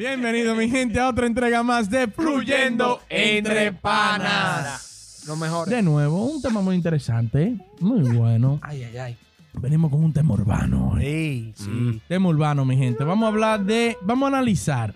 Bienvenido, 0.00 0.54
mi 0.54 0.70
gente, 0.70 0.98
a 0.98 1.10
otra 1.10 1.26
entrega 1.26 1.62
más 1.62 1.90
de 1.90 2.08
Fluyendo 2.08 3.02
Entre 3.10 3.70
Panas. 3.70 5.24
Lo 5.26 5.36
mejor. 5.36 5.68
De 5.68 5.82
nuevo, 5.82 6.24
un 6.24 6.40
tema 6.40 6.62
muy 6.62 6.74
interesante, 6.74 7.58
muy 7.80 8.16
bueno. 8.16 8.58
Ay, 8.62 8.84
ay, 8.84 8.96
ay. 8.96 9.16
Venimos 9.52 9.90
con 9.90 10.02
un 10.02 10.10
tema 10.10 10.32
urbano. 10.32 10.92
hoy. 10.92 11.04
Ey, 11.04 11.52
sí. 11.54 12.00
Tema 12.08 12.30
urbano, 12.30 12.64
mi 12.64 12.78
gente. 12.78 13.04
Vamos 13.04 13.26
a 13.26 13.28
hablar 13.28 13.62
de. 13.62 13.98
Vamos 14.00 14.24
a 14.24 14.38
analizar 14.38 14.94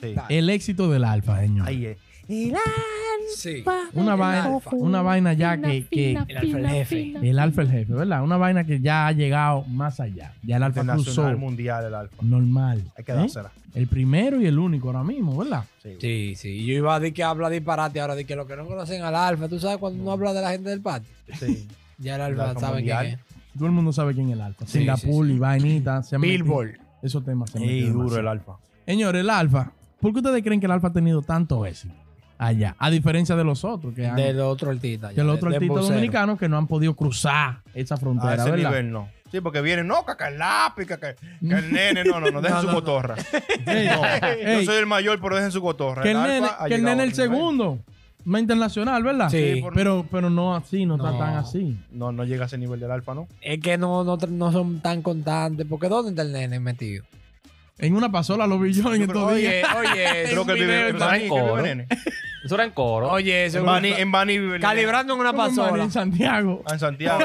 sí. 0.00 0.14
el 0.30 0.48
éxito 0.48 0.90
del 0.90 1.04
Alfa, 1.04 1.38
señor. 1.38 1.68
Ahí 1.68 1.84
es. 1.84 1.98
Sí. 3.36 3.64
Una 3.94 4.14
vaina, 4.16 4.58
una 4.72 5.02
vaina 5.02 5.32
ya 5.32 5.56
que, 5.60 5.86
que 5.90 6.12
El 6.12 6.18
alfa 6.36 6.58
el 6.58 6.66
jefe. 6.68 7.12
el 7.22 7.38
Alfa 7.38 7.62
el 7.62 7.70
jefe, 7.70 7.92
¿verdad? 7.92 8.22
Una 8.22 8.36
vaina 8.36 8.64
que 8.64 8.80
ya 8.80 9.06
ha 9.06 9.12
llegado 9.12 9.64
más 9.64 10.00
allá. 10.00 10.32
Ya 10.42 10.56
el 10.56 10.62
Alfa 10.62 10.80
cruzó 10.82 10.92
Internacional 10.98 11.36
mundial 11.38 11.84
el 11.86 11.94
alfa. 11.94 12.16
normal. 12.22 12.82
Hay 12.96 13.04
que 13.04 13.12
¿eh? 13.12 13.14
dársela. 13.16 13.50
El 13.74 13.88
primero 13.88 14.40
y 14.40 14.46
el 14.46 14.58
único 14.58 14.88
ahora 14.88 15.02
mismo, 15.04 15.36
¿verdad? 15.36 15.64
Sí. 15.82 15.96
Sí, 16.00 16.34
sí. 16.36 16.64
Yo 16.66 16.74
iba 16.74 16.94
a 16.94 17.00
decir 17.00 17.14
que 17.14 17.24
habla 17.24 17.50
disparate 17.50 18.00
ahora 18.00 18.14
de 18.14 18.24
que 18.24 18.36
los 18.36 18.46
que 18.46 18.56
no 18.56 18.66
conocen 18.66 19.02
al 19.02 19.14
alfa, 19.14 19.48
tú 19.48 19.58
sabes 19.58 19.78
cuando 19.78 20.02
uno 20.02 20.12
habla 20.12 20.32
de 20.32 20.40
la 20.40 20.50
gente 20.52 20.70
del 20.70 20.80
patio. 20.80 21.10
sí. 21.38 21.66
Ya 21.98 22.16
el 22.16 22.20
El 22.20 22.26
alfa 22.26 22.50
Alfa 22.50 22.60
sabe 22.60 22.82
quién 22.84 22.98
es. 23.06 23.18
Todo 23.56 23.64
el 23.66 23.72
mundo 23.72 23.90
sabe 23.90 24.12
quién 24.12 24.26
es 24.28 24.34
el 24.34 24.42
Alfa. 24.42 24.66
Sí, 24.66 24.80
Singapur 24.80 25.24
sí, 25.24 25.30
sí. 25.30 25.36
y 25.36 25.38
vainita. 25.38 26.02
se 26.02 26.14
han 26.16 26.20
metido- 26.20 26.44
Billboard. 26.44 26.70
Esos 27.02 27.24
temas 27.24 27.50
se 27.50 27.58
Ey, 27.58 27.80
duro 27.84 27.92
demasiado. 28.00 28.20
el 28.20 28.28
alfa. 28.28 28.52
Señores, 28.84 29.20
el 29.22 29.30
Alfa. 29.30 29.72
¿Por 29.98 30.12
qué 30.12 30.18
ustedes 30.18 30.42
creen 30.42 30.60
que 30.60 30.66
el 30.66 30.72
Alfa 30.72 30.88
ha 30.88 30.92
tenido 30.92 31.22
tanto 31.22 31.64
éxito 31.64 31.94
allá? 32.38 32.74
A 32.78 32.90
diferencia 32.90 33.36
de 33.36 33.44
los 33.44 33.64
otros, 33.64 33.94
que 33.94 34.06
han, 34.06 34.16
Del 34.16 34.40
otro 34.40 34.70
artista. 34.70 35.08
de- 35.08 35.22
otro 35.22 35.50
de 35.50 35.56
artista 35.56 35.74
vocero. 35.74 35.94
dominicano 35.94 36.36
que 36.38 36.48
no 36.48 36.56
han 36.58 36.66
podido 36.66 36.94
cruzar 36.94 37.60
esa 37.74 37.94
A 37.94 37.98
frontera, 37.98 38.34
ese 38.34 38.50
¿verdad? 38.50 38.70
nivel 38.70 38.90
no. 38.92 39.08
Sí, 39.32 39.40
porque 39.40 39.60
vienen, 39.60 39.88
no, 39.88 40.04
que 40.06 40.24
el 40.24 40.38
lápiz, 40.38 40.86
que, 40.86 40.98
que- 40.98 41.16
el 41.42 41.72
nene, 41.72 42.04
no, 42.04 42.20
no, 42.20 42.30
no, 42.30 42.40
dejen 42.42 42.54
No, 42.56 42.60
su 42.60 42.66
no, 42.68 42.72
no. 42.72 42.78
cotorra. 42.80 43.16
No, 43.66 44.52
yo 44.60 44.64
soy 44.64 44.76
el 44.76 44.86
mayor, 44.86 45.20
pero 45.20 45.36
dejen 45.36 45.50
su 45.52 45.60
cotorra. 45.60 46.02
que 46.02 46.12
el 46.12 46.22
nene, 46.22 46.48
que 46.68 46.74
el 46.74 46.82
nene 46.84 47.02
a 47.04 47.10
segundo. 47.14 47.78
Más 48.24 48.40
internacional, 48.40 49.04
¿verdad? 49.04 49.28
Sí. 49.30 49.62
Pero, 49.72 50.04
pero 50.10 50.30
no 50.30 50.56
así, 50.56 50.84
no, 50.84 50.96
está 50.96 51.16
tan 51.16 51.34
así. 51.36 51.78
No, 51.92 52.10
no 52.10 52.24
llega 52.24 52.42
a 52.42 52.46
ese 52.46 52.58
nivel 52.58 52.80
del 52.80 52.90
alfa, 52.90 53.14
¿no? 53.14 53.28
Es 53.40 53.60
que 53.60 53.78
no, 53.78 54.02
no, 54.02 54.16
no 54.16 54.50
son 54.50 54.80
tan 54.80 55.00
constantes. 55.00 55.64
Porque 55.68 55.88
¿dónde 55.88 56.10
está 56.10 56.22
el 56.22 56.32
nene 56.32 56.58
metido? 56.58 57.04
En 57.78 57.94
una 57.94 58.10
pasola 58.10 58.46
lo 58.46 58.58
vi 58.58 58.72
yo 58.72 58.94
en 58.94 59.02
estos 59.02 59.16
creo- 59.26 59.34
días. 59.36 59.66
oye. 59.76 60.24
Creo 60.30 60.46
que 60.46 60.54
vive 60.54 60.92
Bani, 60.92 61.22
en 61.24 61.28
coro. 61.28 61.64
Eso 62.44 62.54
era 62.54 62.64
en 62.64 62.70
coro. 62.70 63.10
Oye, 63.10 63.44
eso 63.46 63.58
En 63.58 63.66
Bani, 63.66 63.92
en 63.92 64.10
Bani 64.12 64.32
vive 64.38 64.44
el 64.44 64.50
nene. 64.52 64.62
Calibrando 64.62 65.14
en 65.14 65.20
una 65.20 65.32
¿Cómo 65.32 65.46
en 65.46 65.56
Bani, 65.56 65.62
pasola. 65.68 65.84
En 65.84 65.90
Santiago. 65.90 66.62
Ah, 66.66 66.72
En 66.74 66.78
Santiago. 66.80 67.24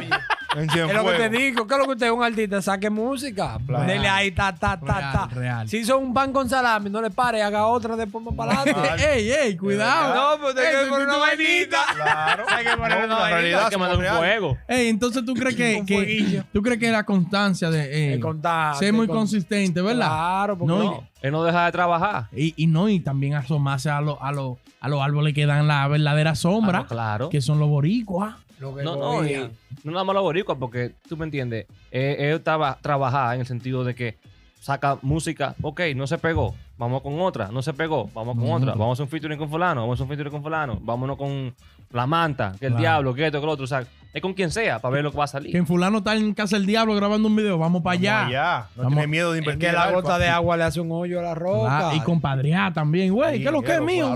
En 0.56 0.70
Es 0.70 0.94
lo 0.94 1.06
que 1.06 1.14
te 1.18 1.30
digo, 1.30 1.66
¿qué 1.68 1.74
es 1.74 1.80
lo 1.80 1.86
que 1.86 1.92
usted 1.94 2.06
es 2.08 2.12
un 2.12 2.24
artista? 2.24 2.62
Saque 2.62 2.90
música. 2.90 3.58
Claro. 3.66 3.86
Dele 3.86 4.08
ahí, 4.10 4.32
ta, 4.32 4.54
ta, 4.54 4.80
ta, 4.80 4.98
Real, 5.00 5.12
ta. 5.14 5.28
real. 5.34 5.70
Si 5.70 5.78
hizo 5.78 5.98
un 5.98 6.14
pan 6.14 6.32
con 6.34 6.50
salami, 6.50 6.90
no 6.90 7.02
le 7.02 7.10
pare, 7.10 7.42
haga 7.42 7.66
otra 7.68 7.96
después 7.96 8.24
más 8.26 8.34
para 8.36 8.60
adelante. 8.62 8.90
Ey, 9.14 9.32
ey, 9.32 9.58
cuidado. 9.58 10.16
No, 10.38 10.42
pues 10.44 10.56
hay 10.58 10.66
Ey, 10.76 10.84
que 10.84 10.90
poner 10.90 11.08
una 11.08 11.18
vainita. 11.18 11.78
Claro. 11.96 12.44
Hay 12.50 12.66
que 12.66 12.78
poner 12.78 12.98
una 13.06 13.16
vainita 13.16 13.30
realidad 13.30 13.70
que 13.70 13.78
mandar 13.78 13.98
un 13.98 14.18
fuego. 14.18 14.58
Ey, 14.68 14.88
entonces 14.90 15.24
tú 15.26 15.34
crees 15.34 15.56
que, 15.56 15.84
que- 15.86 16.44
tú 16.52 16.62
crees 16.62 16.80
que 16.80 16.92
la 16.92 17.04
constancia 17.06 17.70
de 17.70 18.14
eh, 18.14 18.18
De 18.18 18.76
ser 18.78 18.86
de 18.88 18.92
muy 18.92 19.08
con- 19.08 19.18
consistente, 19.18 19.82
¿verdad? 19.82 20.08
Claro, 20.08 20.58
porque 20.58 20.74
No, 20.74 20.84
no. 20.84 21.08
Él 21.22 21.32
no 21.32 21.44
deja 21.44 21.66
de 21.66 21.72
trabajar. 21.72 22.28
Y, 22.36 22.54
y 22.62 22.68
no, 22.68 22.90
y 22.90 23.00
también 23.00 23.36
asomarse 23.36 23.90
a, 23.90 24.02
los 24.02 24.18
a, 24.22 24.32
los 24.32 24.58
a 24.80 24.90
los 24.90 25.02
árboles 25.02 25.34
que 25.36 25.46
dan 25.46 25.68
la 25.68 25.88
verdadera 25.88 26.34
sombra, 26.36 26.80
Ah, 26.80 26.82
no, 26.82 26.88
claro. 26.88 27.30
que 27.30 27.42
son 27.42 27.60
los 27.60 27.70
boricuas. 27.70 28.36
Lo 28.62 28.76
que 28.76 28.84
No, 28.84 28.96
no, 28.96 29.26
y 29.28 29.34
no 29.84 29.92
nada 29.92 30.04
más 30.04 30.14
los 30.14 30.24
boricuas, 30.24 30.58
porque 30.60 30.94
tú 31.10 31.18
me 31.18 31.26
entiendes. 31.26 31.66
Eh, 31.92 32.16
él 32.20 32.36
estaba 32.36 32.78
trabajar 32.80 33.34
en 33.34 33.42
el 33.42 33.48
sentido 33.48 33.84
de 33.84 33.96
que 33.96 34.18
saca 34.60 35.00
música, 35.02 35.56
ok, 35.64 35.82
no 35.96 36.06
se 36.06 36.20
pegó, 36.20 36.54
vamos 36.78 37.02
con 37.02 37.20
otra, 37.20 37.50
no 37.52 37.64
se 37.64 37.74
pegó, 37.74 38.08
vamos 38.14 38.38
con 38.38 38.52
otra, 38.52 38.74
vamos 38.74 38.90
a 38.90 38.94
hacer 38.94 39.04
un 39.06 39.10
featuring 39.10 39.40
con 39.40 39.50
fulano, 39.50 39.82
vamos 39.82 39.94
a 39.94 39.96
hacer 39.96 40.04
un 40.04 40.10
featuring 40.10 40.32
con 40.32 40.44
fulano, 40.44 40.78
vámonos 40.80 41.18
con 41.18 41.56
la 41.92 42.06
manta, 42.06 42.52
que 42.60 42.68
el 42.68 42.74
Claro. 42.74 42.80
diablo, 42.82 43.14
que 43.16 43.26
esto, 43.26 43.40
que 43.40 43.46
lo 43.48 43.52
otro, 43.54 43.64
o 43.64 43.68
sea, 43.68 43.84
es 44.14 44.22
con 44.22 44.36
quien 44.36 44.52
sea, 44.52 44.78
para 44.78 44.94
ver 44.94 45.04
lo 45.04 45.10
que 45.12 45.18
va 45.18 45.24
a 45.24 45.28
Que 45.28 45.32
salir. 45.32 45.56
en 45.58 45.66
fulano 45.66 45.98
está 45.98 46.16
en 46.16 46.32
casa 46.36 46.58
del 46.58 46.68
diablo 46.68 46.94
grabando 46.94 47.28
un 47.28 47.36
video, 47.36 47.58
vamos 47.58 47.82
para 47.82 47.94
allá. 47.96 48.26
Allá. 48.28 48.66
No 48.76 48.84
Vamos- 48.84 48.94
tiene 49.00 49.08
miedo 49.08 49.32
de 49.32 49.40
Es 49.40 49.42
invertir 49.44 49.62
que 49.62 49.70
el 49.70 49.76
la 49.76 49.92
gota 49.92 50.20
de 50.20 50.28
agua 50.28 50.56
le 50.58 50.64
hace 50.66 50.80
un 50.80 50.92
hoyo 50.92 51.20
a 51.20 51.24
la 51.24 51.34
roca. 51.34 51.90
Ah, 51.90 51.96
y 51.96 52.00
compadrear 52.02 52.72
también, 52.72 53.12
güey. 53.12 53.40
¿Qué 53.40 53.46
es 53.46 53.52
lo 53.52 53.64
que 53.64 53.72
es 53.72 53.78
a 53.80 53.82
mío? 53.82 54.16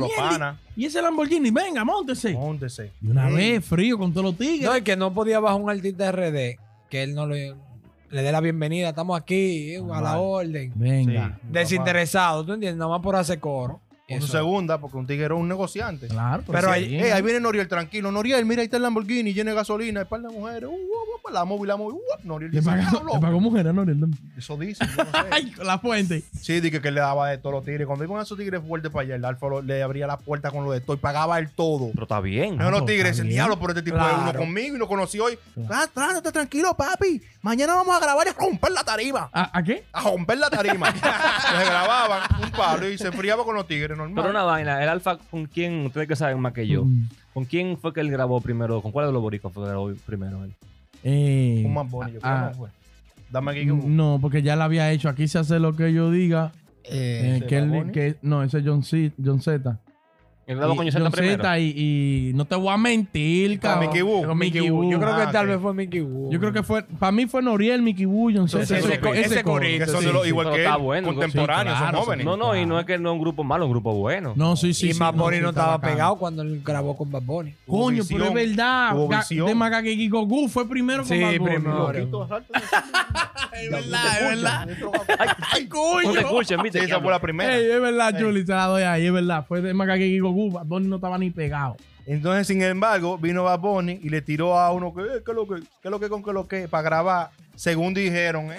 Y 0.75 0.85
ese 0.85 1.01
Lamborghini, 1.01 1.51
venga, 1.51 1.83
móntese. 1.85 2.33
Móntese. 2.33 2.91
Y 3.01 3.07
una 3.07 3.29
Sí. 3.29 3.35
vez 3.35 3.65
frío 3.65 3.97
con 3.97 4.11
todos 4.11 4.25
los 4.25 4.37
tigres. 4.37 4.61
No, 4.63 4.73
es 4.75 4.83
que 4.83 4.95
no 4.95 5.13
podía 5.13 5.39
bajar 5.39 5.61
un 5.61 5.69
artista 5.69 6.11
RD 6.11 6.57
que 6.89 7.03
él 7.03 7.13
no 7.15 7.25
le, 7.27 7.53
le 8.09 8.21
dé 8.21 8.31
la 8.31 8.41
bienvenida. 8.41 8.89
Estamos 8.89 9.19
aquí, 9.19 9.73
eh, 9.75 9.81
a 9.93 10.01
la 10.01 10.17
orden. 10.19 10.71
venga. 10.75 11.39
Sí. 11.41 11.47
Desinteresado, 11.51 12.45
¿tú 12.45 12.53
entiendes? 12.53 12.77
Nada 12.77 12.91
más 12.91 13.01
por 13.01 13.15
hacer 13.15 13.39
coro. 13.39 13.79
Con 14.07 14.21
su 14.21 14.27
segunda, 14.27 14.79
porque 14.79 14.97
un 14.97 15.07
tigre 15.07 15.25
es 15.25 15.31
un 15.31 15.47
negociante. 15.47 16.07
Claro, 16.07 16.43
Pero 16.45 16.67
sí. 16.75 16.95
ahí- 16.99 17.21
viene 17.23 17.39
Noriel, 17.39 17.67
tranquilo. 17.67 18.11
Noriel, 18.11 18.45
mira, 18.45 18.61
ahí 18.61 18.65
está 18.65 18.77
el 18.77 18.83
Lamborghini, 18.83 19.33
lleno 19.33 19.49
de 19.49 19.55
gasolina, 19.55 20.05
par 20.05 20.21
de 20.21 20.29
mujeres. 20.29 20.69
Uh, 20.69 20.73
uh, 20.73 20.75
uh, 20.75 21.14
la 21.33 21.45
móvil, 21.45 21.67
la 21.67 21.77
móvil. 21.77 21.95
Uh, 21.97 22.27
Noriel 22.27 22.51
le 22.51 22.59
dice, 22.59 22.69
pagó, 22.69 22.81
"Diablo". 22.91 23.13
le 23.15 23.19
pagó 23.19 23.39
mujer, 23.39 23.73
¿no? 23.73 23.85
Eso 24.37 24.57
dice, 24.57 24.85
yo 24.95 25.03
no 25.03 25.11
sé. 25.11 25.17
Ay, 25.31 25.51
con 25.51 25.67
la 25.67 25.79
fuente. 25.79 26.23
Sí, 26.39 26.59
dije 26.59 26.81
que 26.81 26.91
le 26.91 26.99
daba 27.01 27.29
de 27.29 27.37
todos 27.37 27.55
los 27.55 27.65
tigres. 27.65 27.87
Cuando 27.87 28.03
iban 28.05 28.19
a 28.19 28.23
esos 28.23 28.37
tigres 28.37 28.61
fuertes 28.65 28.91
para 28.91 29.03
allá, 29.03 29.15
el 29.15 29.25
Alfa 29.25 29.47
lo- 29.47 29.61
le 29.61 29.81
abría 29.83 30.07
la 30.07 30.17
puerta 30.17 30.51
con 30.51 30.63
lo 30.65 30.71
de 30.71 30.81
todo 30.81 30.95
y 30.95 30.99
pagaba 30.99 31.39
el 31.39 31.49
todo. 31.49 31.89
Pero 31.91 32.03
está 32.03 32.19
bien. 32.19 32.57
No, 32.57 32.71
los 32.71 32.81
pues, 32.81 32.93
tigres, 32.93 33.19
el 33.19 33.29
diablo, 33.29 33.57
por 33.59 33.71
este 33.71 33.81
tipo 33.83 33.97
de 33.97 34.03
Claro. 34.03 34.21
uno 34.21 34.33
conmigo 34.33 34.75
y 34.75 34.79
lo 34.79 34.87
conoció 34.87 35.25
hoy. 35.25 35.37
Claro. 35.53 35.69
Ah, 35.71 35.87
trátate 35.93 36.31
tranquilo, 36.31 36.75
papi. 36.75 37.21
Mañana 37.41 37.75
vamos 37.75 37.95
a 37.95 37.99
grabar 37.99 38.25
y 38.27 38.29
a 38.29 38.33
romper 38.33 38.71
la 38.71 38.83
tarima. 38.83 39.29
¿A, 39.33 39.57
a 39.57 39.63
qué? 39.63 39.83
A 39.93 40.01
romper 40.03 40.37
la 40.37 40.49
tarima. 40.49 40.91
se 40.91 40.99
grababan 41.65 42.21
un 42.43 42.51
palo 42.51 42.89
y 42.89 42.97
se 42.97 43.07
enfriaba 43.07 43.43
con 43.43 43.55
los 43.55 43.67
tigres, 43.67 43.97
normal. 43.97 44.15
Pero 44.15 44.29
una 44.29 44.43
vaina, 44.43 44.81
el 44.81 44.89
Alfa, 44.89 45.17
¿con 45.17 45.45
quién? 45.45 45.85
Ustedes 45.85 46.07
que 46.07 46.15
saben 46.15 46.39
más 46.39 46.53
que 46.53 46.67
yo. 46.67 46.85
Mm, 46.85 47.07
¿Con 47.33 47.45
quién 47.45 47.77
fue 47.77 47.93
que 47.93 47.99
él 47.99 48.09
grabó 48.09 48.39
primero? 48.41 48.81
¿Con 48.81 48.91
cuál 48.91 49.07
de 49.07 49.11
los 49.13 49.21
boricuas 49.21 49.53
fue 49.53 49.63
que 49.63 49.69
grabó 49.69 49.91
primero 50.05 50.43
él? 50.43 50.53
Eh, 51.05 51.63
Un 51.65 51.73
más 51.73 51.89
bonito, 51.89 52.19
ah, 52.23 52.49
¿no 52.51 52.57
fue? 52.57 52.69
Dame 53.31 53.51
aquí 53.51 53.59
que 53.61 53.67
No, 53.73 54.17
porque 54.21 54.41
ya 54.41 54.55
la 54.55 54.65
había 54.65 54.91
hecho. 54.91 55.07
Aquí 55.07 55.27
se 55.27 55.39
hace 55.39 55.59
lo 55.59 55.75
que 55.75 55.93
yo 55.93 56.11
diga. 56.11 56.51
Eh, 56.83 57.39
eh, 57.49 57.91
que- 57.93 58.15
no, 58.21 58.43
ese 58.43 58.59
es 58.59 58.63
John, 58.65 58.83
C, 58.83 59.11
John 59.23 59.41
Z. 59.41 59.79
Y- 60.47 61.11
primero. 61.11 62.37
No 62.37 62.45
te 62.45 62.55
voy 62.55 62.69
a 62.69 62.77
mentir, 62.77 63.59
cabrón. 63.59 63.87
Mickey 63.89 64.03
Mickey 64.03 64.61
Mickey. 64.61 64.91
Yo 64.91 64.99
creo 64.99 65.15
que 65.15 65.21
Ah, 65.23 65.31
tal 65.31 65.47
vez 65.47 65.59
fue 65.59 65.73
Mickey 65.73 66.01
Wu. 66.01 66.31
Yo 66.31 66.39
creo 66.39 66.53
que 66.53 66.61
fue, 66.61 66.83
para 66.83 67.11
mí 67.11 67.25
fue 67.25 67.41
Noriel, 67.41 67.81
Mickey 67.81 68.05
Wu, 68.05 68.31
John. 68.31 68.45
Ese- 68.45 68.61
ese- 68.61 68.77
ese 68.77 68.99
corito, 69.43 69.85
que 69.85 69.91
son 69.91 70.01
sí, 70.01 70.05
de 70.07 70.13
los, 70.13 70.21
sí, 70.23 70.29
igual 70.29 70.45
pero 70.47 70.55
que 70.55 70.63
está 70.63 70.75
él, 70.75 70.81
bueno, 70.83 71.07
contemporáneos, 71.07 71.75
sí, 71.77 71.81
claro, 71.81 71.97
son 71.97 72.05
jóvenes. 72.05 72.25
No, 72.25 72.37
no, 72.37 72.55
y 72.55 72.65
no 72.65 72.79
es 72.79 72.85
que 72.85 72.99
no 72.99 73.09
es 73.09 73.13
un 73.15 73.21
grupo 73.21 73.43
malo, 73.43 73.63
es 73.63 73.67
un 73.67 73.71
grupo 73.73 73.93
bueno. 73.95 74.33
No, 74.35 74.55
sí, 74.55 74.73
sí. 74.75 74.89
y 74.89 74.93
sí, 74.93 74.99
Bad 74.99 75.15
Bunny 75.15 75.37
sí, 75.37 75.41
no 75.41 75.49
estaba 75.49 75.77
bacano. 75.77 75.93
pegado 75.93 76.15
cuando 76.17 76.41
él 76.43 76.61
grabó 76.63 76.95
con 76.95 77.11
Bad 77.11 77.23
Bunny. 77.23 77.53
Coño, 77.65 78.03
visión, 78.03 78.19
pero 78.21 78.39
es 78.39 78.47
verdad. 78.49 78.91
tuvo 78.91 79.09
Ga- 79.09 79.19
visión. 79.19 79.47
De 79.47 80.07
Goku 80.09 80.47
fue 80.47 80.69
primero 80.69 80.99
con 80.99 81.07
Sí, 81.07 81.21
Bad 81.23 81.37
Bunny. 81.39 81.55
primero. 81.55 81.91
Es 83.55 83.71
verdad, 83.71 84.19
es 84.19 84.27
verdad. 84.35 84.67
Ay, 85.53 85.65
coño. 85.67 86.07
No 86.09 86.13
te 86.13 86.19
escuchen, 86.19 86.57
Sí, 86.59 86.63
¿viste? 86.63 86.79
esa 86.83 86.99
fue 86.99 87.09
la 87.09 87.19
primera. 87.21 87.55
Ey, 87.57 87.71
es 87.71 87.81
verdad. 87.81 88.19
Chuli, 88.19 88.45
se 88.45 88.51
la 88.51 88.65
doy 88.65 88.83
ahí, 88.83 89.05
es 89.05 89.13
verdad. 89.13 89.45
Fue 89.47 89.61
de 89.61 89.71
Goku. 90.19 90.34
Bad 90.51 90.65
Bunny 90.65 90.87
no 90.87 90.95
estaba 90.97 91.17
ni 91.17 91.29
pegado. 91.31 91.77
Entonces, 92.05 92.45
sin 92.47 92.61
embargo, 92.61 93.17
vino 93.17 93.43
Bad 93.43 93.59
Bunny 93.59 93.99
y 94.03 94.09
le 94.09 94.21
tiró 94.21 94.57
a 94.59 94.71
uno 94.71 94.93
que, 94.93 95.01
eh, 95.01 95.05
¿qué 95.25 95.31
es 95.31 95.35
lo 95.35 95.47
que, 95.47 95.61
qué 95.61 95.87
es 95.87 95.91
lo 95.91 95.99
que 95.99 96.09
con 96.09 96.23
qué 96.23 96.29
es 96.29 96.33
lo 96.35 96.47
que, 96.47 96.67
para 96.67 96.83
grabar, 96.83 97.29
según 97.55 97.93
dijeron, 97.93 98.51
¿eh? 98.51 98.57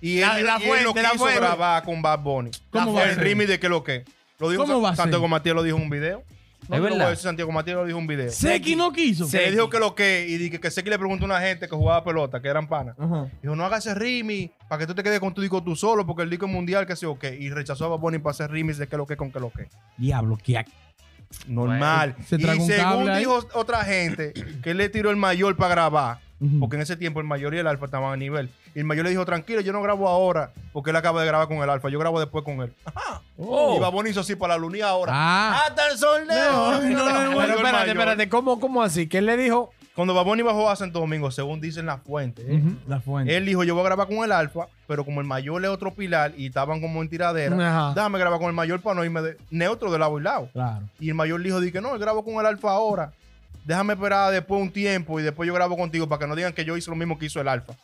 Y 0.00 0.16
él, 0.18 0.20
La- 0.22 0.38
la 0.42 0.58
y 0.60 0.62
él 0.64 0.68
fuente, 0.68 0.84
no 0.84 1.02
la 1.02 1.10
quiso 1.12 1.24
fuente. 1.24 1.40
grabar 1.40 1.82
con 1.82 2.02
Bad 2.02 2.18
Bunny. 2.20 2.50
¿Cómo 2.70 2.92
va 2.92 3.04
el 3.04 3.16
remix 3.16 3.48
de 3.48 3.58
qué 3.58 3.66
es 3.66 3.70
lo 3.70 3.82
que. 3.82 4.04
Lo 4.38 4.50
dijo 4.50 4.66
¿Cómo 4.66 4.82
va 4.82 4.90
a 4.90 4.96
ser? 4.96 5.04
Santiago 5.04 5.28
Matías 5.28 5.54
lo 5.54 5.62
dijo 5.62 5.76
en 5.78 5.82
un 5.84 5.90
video. 5.90 6.22
No 6.68 6.76
Es 6.76 6.82
verdad. 6.82 7.14
Santiago 7.16 7.52
Matías 7.52 7.76
lo 7.76 7.84
dijo 7.86 7.98
en 7.98 8.02
un 8.04 8.06
video. 8.08 8.30
Seki 8.30 8.74
no 8.76 8.92
quiso. 8.92 9.26
Se 9.26 9.50
dijo 9.50 9.70
que 9.70 9.78
lo 9.78 9.94
que, 9.94 10.26
y 10.28 10.36
dije 10.36 10.60
que 10.60 10.70
Seki 10.70 10.90
le 10.90 10.98
preguntó 10.98 11.24
a 11.24 11.26
una 11.26 11.40
gente 11.40 11.68
que 11.68 11.76
jugaba 11.76 12.02
pelota, 12.04 12.40
que 12.42 12.48
eran 12.48 12.66
panas. 12.68 12.96
Ajá. 12.98 13.28
Dijo, 13.42 13.54
no 13.56 13.64
hagas 13.64 13.86
ese 13.86 13.94
remix 13.94 14.52
para 14.68 14.80
que 14.80 14.86
tú 14.86 14.94
te 14.94 15.02
quedes 15.02 15.20
con 15.20 15.32
tu 15.32 15.40
disco 15.40 15.62
tú 15.62 15.76
solo, 15.76 16.04
porque 16.06 16.22
el 16.22 16.30
disco 16.30 16.46
es 16.46 16.52
mundial, 16.52 16.86
que 16.86 16.96
sé 16.96 17.06
o 17.06 17.18
qué. 17.18 17.34
Y 17.38 17.48
rechazó 17.50 17.84
a 17.86 17.88
Bad 17.88 17.98
Bunny 17.98 18.18
para 18.18 18.32
hacer 18.32 18.50
remix 18.50 18.76
de 18.78 18.86
qué 18.88 18.96
es 18.96 18.98
lo 18.98 19.06
que 19.06 19.16
con 19.16 19.30
qué 19.30 19.38
es 19.38 19.42
lo 19.42 19.50
que. 19.52 19.68
Diablo, 19.96 20.36
que 20.42 20.64
Normal. 21.46 22.16
Se 22.26 22.36
y 22.36 22.44
un 22.44 22.66
según 22.66 22.76
cable 22.76 23.12
ahí. 23.12 23.18
dijo 23.20 23.40
otra 23.54 23.84
gente, 23.84 24.32
que 24.62 24.70
él 24.70 24.78
le 24.78 24.88
tiró 24.88 25.10
el 25.10 25.16
mayor 25.16 25.56
para 25.56 25.70
grabar. 25.70 26.18
Porque 26.60 26.76
en 26.76 26.82
ese 26.82 26.96
tiempo 26.96 27.20
el 27.20 27.26
mayor 27.26 27.54
y 27.54 27.58
el 27.58 27.66
alfa 27.66 27.86
estaban 27.86 28.12
a 28.12 28.16
nivel. 28.16 28.50
Y 28.74 28.80
el 28.80 28.84
mayor 28.84 29.04
le 29.04 29.10
dijo, 29.10 29.24
tranquilo, 29.24 29.62
yo 29.62 29.72
no 29.72 29.80
grabo 29.80 30.08
ahora, 30.08 30.52
porque 30.72 30.90
él 30.90 30.96
acaba 30.96 31.20
de 31.22 31.26
grabar 31.26 31.48
con 31.48 31.58
el 31.58 31.70
alfa, 31.70 31.88
yo 31.88 31.98
grabo 31.98 32.20
después 32.20 32.44
con 32.44 32.60
él. 32.60 32.74
Oh. 33.36 33.76
Y 33.76 33.80
Baboni 33.80 34.10
hizo 34.10 34.20
así 34.20 34.36
para 34.36 34.54
la 34.54 34.60
luna 34.60 34.78
y 34.78 34.80
ahora. 34.80 35.10
Ah. 35.12 35.64
Hasta 35.66 35.88
el 35.90 35.98
sol 35.98 36.22
No, 36.24 36.80
no, 36.80 37.24
no, 37.24 37.30
Pero 37.40 37.56
espérate, 37.56 37.90
espérate. 37.90 38.28
¿Cómo, 38.28 38.60
¿Cómo 38.60 38.80
así? 38.80 39.08
¿Qué 39.08 39.18
él 39.18 39.26
le 39.26 39.36
dijo? 39.36 39.72
Cuando 39.94 40.12
Baboni 40.12 40.42
bajó 40.42 40.68
a 40.68 40.74
Santo 40.74 40.98
Domingo, 40.98 41.30
según 41.30 41.60
dicen 41.60 41.86
las 41.86 42.02
fuentes, 42.02 42.44
¿eh? 42.48 42.60
La 42.88 43.00
fuente. 43.00 43.36
él 43.36 43.46
dijo, 43.46 43.62
yo 43.62 43.74
voy 43.74 43.82
a 43.82 43.86
grabar 43.86 44.08
con 44.08 44.24
el 44.24 44.32
Alfa, 44.32 44.66
pero 44.88 45.04
como 45.04 45.20
el 45.20 45.26
mayor 45.26 45.62
es 45.64 45.70
otro 45.70 45.94
pilar 45.94 46.32
y 46.36 46.46
estaban 46.46 46.80
como 46.80 47.00
en 47.00 47.08
tiradera, 47.08 47.56
Ajá. 47.56 47.94
déjame 47.94 48.18
grabar 48.18 48.40
con 48.40 48.48
el 48.48 48.54
mayor 48.54 48.80
para 48.80 48.96
no 48.96 49.04
irme 49.04 49.22
de, 49.22 49.36
neutro 49.50 49.92
de 49.92 49.98
lado 50.00 50.18
y 50.18 50.22
lado. 50.22 50.48
Claro. 50.52 50.84
Y 50.98 51.10
el 51.10 51.14
mayor 51.14 51.40
dijo, 51.42 51.60
di 51.60 51.70
que 51.70 51.80
no, 51.80 51.94
él 51.94 52.00
grabo 52.00 52.24
con 52.24 52.34
el 52.34 52.46
Alfa 52.46 52.70
ahora. 52.72 53.12
Déjame 53.64 53.94
esperar 53.94 54.32
después 54.32 54.60
un 54.60 54.70
tiempo 54.70 55.20
y 55.20 55.22
después 55.22 55.46
yo 55.46 55.54
grabo 55.54 55.76
contigo 55.76 56.08
para 56.08 56.18
que 56.18 56.26
no 56.26 56.34
digan 56.34 56.52
que 56.52 56.64
yo 56.64 56.76
hice 56.76 56.90
lo 56.90 56.96
mismo 56.96 57.16
que 57.18 57.26
hizo 57.26 57.40
el 57.40 57.48
Alfa. 57.48 57.74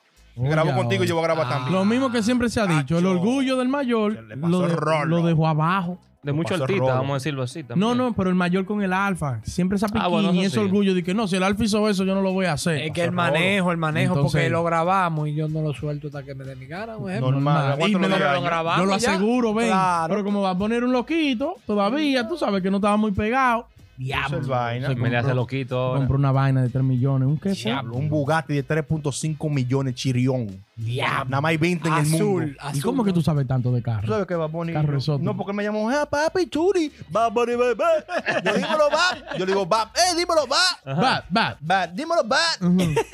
Oye, 0.41 0.51
grabo 0.51 0.75
contigo 0.75 1.05
y 1.05 1.07
yo 1.07 1.15
voy 1.15 1.25
a 1.25 1.27
grabar 1.29 1.47
Ah. 1.47 1.51
también. 1.51 1.75
Lo 1.75 1.85
mismo 1.85 2.11
que 2.11 2.23
siempre 2.23 2.49
se 2.49 2.61
ha 2.61 2.67
dicho, 2.67 2.99
el 2.99 3.07
orgullo 3.07 3.57
del 3.57 3.69
mayor 3.69 4.13
lo, 4.37 4.61
de- 4.67 5.07
lo 5.07 5.23
dejó 5.23 5.47
abajo. 5.49 5.99
De 6.23 6.35
mucho 6.35 6.51
pasó 6.51 6.65
artista, 6.65 6.83
rolo. 6.83 6.95
vamos 6.95 7.11
a 7.13 7.15
decirlo 7.15 7.43
así 7.43 7.65
también. 7.65 7.81
No, 7.81 7.95
no, 7.95 8.13
pero 8.13 8.29
el 8.29 8.37
mayor 8.37 8.67
con 8.67 8.83
el 8.83 8.93
alfa. 8.93 9.41
Siempre 9.43 9.77
esa 9.77 9.87
Ah, 9.95 10.07
bueno, 10.07 10.35
y 10.35 10.41
eso 10.41 10.49
ese 10.49 10.55
sí. 10.57 10.61
orgullo 10.61 10.93
de 10.93 11.03
que 11.03 11.15
no, 11.15 11.27
si 11.27 11.37
el 11.37 11.43
alfa 11.43 11.65
hizo 11.65 11.89
eso, 11.89 12.05
yo 12.05 12.15
no 12.15 12.21
lo 12.21 12.35
voy 12.35 12.45
a 12.45 12.53
hacer. 12.53 12.77
Es 12.77 12.93
que 12.93 13.01
el 13.05 13.07
Por 13.09 13.15
manejo, 13.17 13.73
el 13.73 13.79
manejo, 13.79 14.13
Entonces- 14.17 14.33
porque 14.43 14.51
lo 14.51 14.63
grabamos 14.63 15.29
y 15.29 15.35
yo 15.35 15.49
no 15.49 15.63
lo 15.63 15.73
suelto 15.73 16.09
hasta 16.09 16.23
que 16.23 16.35
me 16.35 16.45
dé 16.45 16.57
mi 16.57 16.67
gana, 16.67 16.99
un 16.99 17.09
ejemplo. 17.09 17.31
Normal, 17.33 17.69
normal. 17.71 17.91
Y 17.91 17.95
me 17.97 18.09
lo- 18.11 18.43
grabamos. 18.43 18.81
Yo 18.81 18.85
lo 18.85 18.99
ya. 18.99 19.13
aseguro, 19.15 19.55
ven. 19.55 19.69
Claro. 19.69 20.09
Pero 20.13 20.25
como 20.25 20.43
va 20.43 20.51
a 20.51 20.59
poner 20.59 20.85
un 20.85 20.93
loquito, 20.93 21.55
todavía, 21.67 22.29
tú 22.29 22.37
sabes 22.37 22.63
que 22.63 22.71
no 22.71 22.77
estaba 22.77 22.99
muy 22.99 23.13
pegado. 23.13 23.65
Es 24.01 24.47
vaina. 24.47 24.89
Se 24.89 24.95
Me 24.95 25.11
le 25.11 25.19
hace 25.19 25.35
loquito. 25.35 25.95
Compró 25.97 26.17
una 26.17 26.33
vaina 26.33 26.63
de 26.63 26.71
3 26.71 26.83
millones. 26.83 27.29
¿Un 27.29 27.37
qué 27.39 27.51
fue? 27.55 27.71
Diablo, 27.71 27.97
un 27.97 28.09
Bugatti 28.09 28.55
de 28.55 28.67
3.5 28.67 29.51
millones 29.51 29.95
chirión. 29.95 30.65
Diablo. 30.75 31.27
Nada 31.29 31.41
más 31.43 31.51
hay 31.51 31.57
20 31.59 31.89
en 31.89 31.95
el 31.95 32.07
mundo. 32.07 32.17
Azul, 32.59 32.79
¿Y 32.79 32.81
cómo 32.81 33.05
que 33.05 33.13
tú 33.13 33.21
sabes 33.21 33.47
tanto 33.47 33.71
de 33.71 33.81
¿Tú 33.81 33.85
carro? 33.85 34.09
sabes 34.09 34.27
que 34.27 34.35
Bad 34.35 34.49
Bunny? 34.51 34.73
Carro 34.73 34.97
exótico. 34.97 35.25
No, 35.25 35.37
porque 35.37 35.51
él 35.51 35.57
me 35.57 35.63
llamó, 35.65 35.91
ah, 35.91 36.07
papi, 36.09 36.49
churi. 36.49 36.91
Bad 37.11 37.33
Bunny, 37.33 37.53
bad. 37.57 38.05
Yo 38.45 38.55
dímelo, 38.55 38.91
Bad. 38.91 39.39
Yo 39.39 39.45
le 39.45 39.53
digo, 39.53 39.67
Bad, 39.67 39.89
eh, 39.89 40.17
dímelo, 40.17 40.47
Bad. 40.47 40.97
Bad, 40.97 41.25
bad. 41.29 41.57
Bad, 41.61 41.89
dímelo, 41.91 42.25
Bad. 42.25 42.61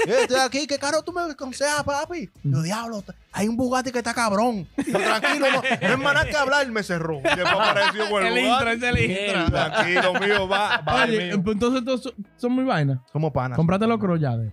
Yo 0.07 0.15
estoy 0.21 0.39
aquí, 0.39 0.67
¿qué 0.69 0.79
carro 0.79 1.03
tú 1.03 1.13
me 1.13 1.23
aconsejas, 1.23 1.83
papi? 1.83 2.31
Yo, 2.45 2.63
diablo, 2.63 3.03
hay 3.39 3.49
un 3.49 3.57
Bugatti 3.59 3.93
que 3.93 3.99
está 3.99 4.15
cabrón. 4.15 4.67
Yo, 4.79 4.99
tranquilo, 4.99 5.47
no, 5.53 5.61
no 5.61 5.69
es 5.81 5.99
más 5.99 6.25
que 6.25 6.37
hablar, 6.37 6.67
me 6.69 6.83
cerró. 6.83 7.19
Y 7.19 7.23
después 7.23 7.53
apareció 7.53 8.09
con 8.09 8.25
el, 8.27 8.39
El 8.39 8.45
Bugatti. 8.47 8.71
intro, 8.71 8.89
es 8.89 8.97
el 8.97 9.11
intro. 9.11 9.51
Tranquilo, 9.51 10.15
mío, 10.15 10.49
va, 10.49 10.79
va, 10.81 11.05
Oye, 11.05 11.35
mío. 11.35 11.43
entonces 11.53 11.85
todos 11.85 12.15
son, 12.39 12.53
muy 12.53 12.65
vainas. 12.65 12.99
Somos 13.13 13.33
panas. 13.33 13.57
Comprate 13.57 13.87
los 13.87 13.99
crollades. 13.99 14.53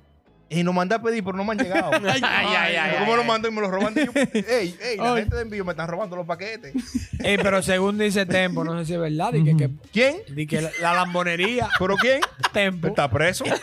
Y 0.49 0.63
nos 0.63 0.75
mandé 0.75 0.95
a 0.95 1.01
pedir, 1.01 1.23
pero 1.23 1.37
no 1.37 1.45
me 1.45 1.53
han 1.53 1.59
llegado. 1.59 1.91
Ay, 2.07 2.21
ay, 2.21 2.75
ay, 2.75 2.95
¿Cómo 2.99 3.13
ay, 3.13 3.17
lo 3.17 3.23
mando 3.23 3.47
y 3.47 3.51
me 3.51 3.61
lo 3.61 3.71
roban? 3.71 3.93
Y 3.95 4.05
yo, 4.05 4.11
ey, 4.13 4.77
ey, 4.83 4.97
la 4.97 5.15
gente 5.15 5.35
de 5.37 5.41
envío 5.43 5.63
me 5.63 5.71
están 5.71 5.87
robando 5.87 6.17
los 6.17 6.27
paquetes. 6.27 6.73
Ey, 7.23 7.37
pero 7.37 7.61
según 7.63 7.97
dice 7.97 8.25
Tempo, 8.25 8.63
no 8.65 8.77
sé 8.79 8.85
si 8.85 8.93
es 8.93 8.99
verdad, 8.99 9.31
di 9.31 9.43
que, 9.45 9.55
que, 9.55 9.71
¿Quién? 9.93 10.17
di 10.35 10.45
que 10.45 10.61
la, 10.61 10.69
la 10.81 10.93
lambonería, 10.93 11.69
¿Pero 11.79 11.95
quién? 11.95 12.19
Tempo, 12.51 12.87
¿Está 12.87 13.09
preso? 13.09 13.45
no. 13.45 13.55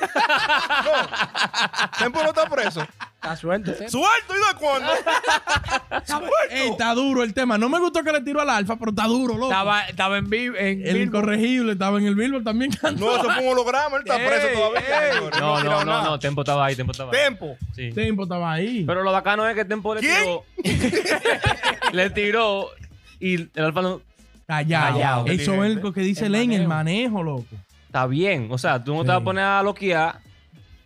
Tempo 1.98 2.22
no 2.22 2.28
está 2.30 2.48
preso. 2.48 2.84
Está 3.22 3.36
suelto. 3.36 3.72
Tempo. 3.72 3.90
¿Suelto? 3.90 4.34
¿Y 4.34 4.38
de 4.38 4.58
cuándo? 4.58 4.88
¿Suelto? 6.06 6.30
Ey, 6.50 6.68
está 6.70 6.94
duro 6.94 7.22
el 7.22 7.34
tema. 7.34 7.58
No 7.58 7.68
me 7.68 7.78
gustó 7.78 8.02
que 8.02 8.12
le 8.12 8.20
tiró 8.22 8.40
al 8.40 8.48
alfa, 8.50 8.76
pero 8.76 8.90
está 8.90 9.04
duro, 9.06 9.34
loco. 9.34 9.46
Estaba, 9.52 9.82
estaba 9.82 10.18
en 10.18 10.30
vivo. 10.30 10.56
En 10.56 10.78
el 10.86 10.94
Billboard. 10.94 11.00
incorregible 11.02 11.72
estaba 11.72 11.98
en 11.98 12.06
el 12.06 12.14
Billboard 12.14 12.44
también 12.44 12.70
cantando. 12.72 13.06
No, 13.06 13.16
eso 13.16 13.30
fue 13.30 13.42
un 13.44 13.48
holograma. 13.52 13.96
Él 13.96 14.02
está 14.06 14.16
Ey, 14.20 14.26
preso 14.28 14.46
todavía. 14.58 15.08
ey. 15.12 15.20
No, 15.38 15.62
no, 15.64 15.84
no, 15.84 16.02
no, 16.02 16.18
Tempo 16.18 16.40
estaba 16.40 16.64
ahí, 16.66 16.76
Tempo 16.76 16.92
estaba 16.92 17.12
ahí. 17.12 17.18
Tempo. 17.18 17.56
Sí. 17.74 17.92
Tiempo 17.92 18.22
estaba 18.22 18.52
ahí. 18.52 18.84
Pero 18.86 19.02
lo 19.02 19.12
bacano 19.12 19.46
es 19.48 19.54
que 19.54 19.64
Tempo 19.64 19.94
le 19.94 20.00
¿Quién? 20.00 20.14
tiró. 20.22 20.44
le 21.92 22.10
tiró 22.10 22.68
y 23.18 23.34
el 23.34 23.50
Alfa 23.56 23.82
no. 23.82 24.00
Callado. 24.46 24.94
Callado. 24.94 25.26
Eso 25.26 25.62
es 25.64 25.76
lo 25.76 25.92
que 25.92 26.00
dice 26.00 26.26
El 26.26 26.32
Len, 26.32 26.52
el 26.52 26.66
manejo. 26.66 27.22
loco. 27.22 27.44
Está 27.86 28.06
bien. 28.06 28.48
O 28.50 28.58
sea, 28.58 28.82
tú 28.82 28.94
no 28.94 29.00
te 29.02 29.06
Sí. 29.06 29.08
vas 29.08 29.20
a 29.20 29.24
poner 29.24 29.44
a 29.44 29.62
loquear 29.62 30.20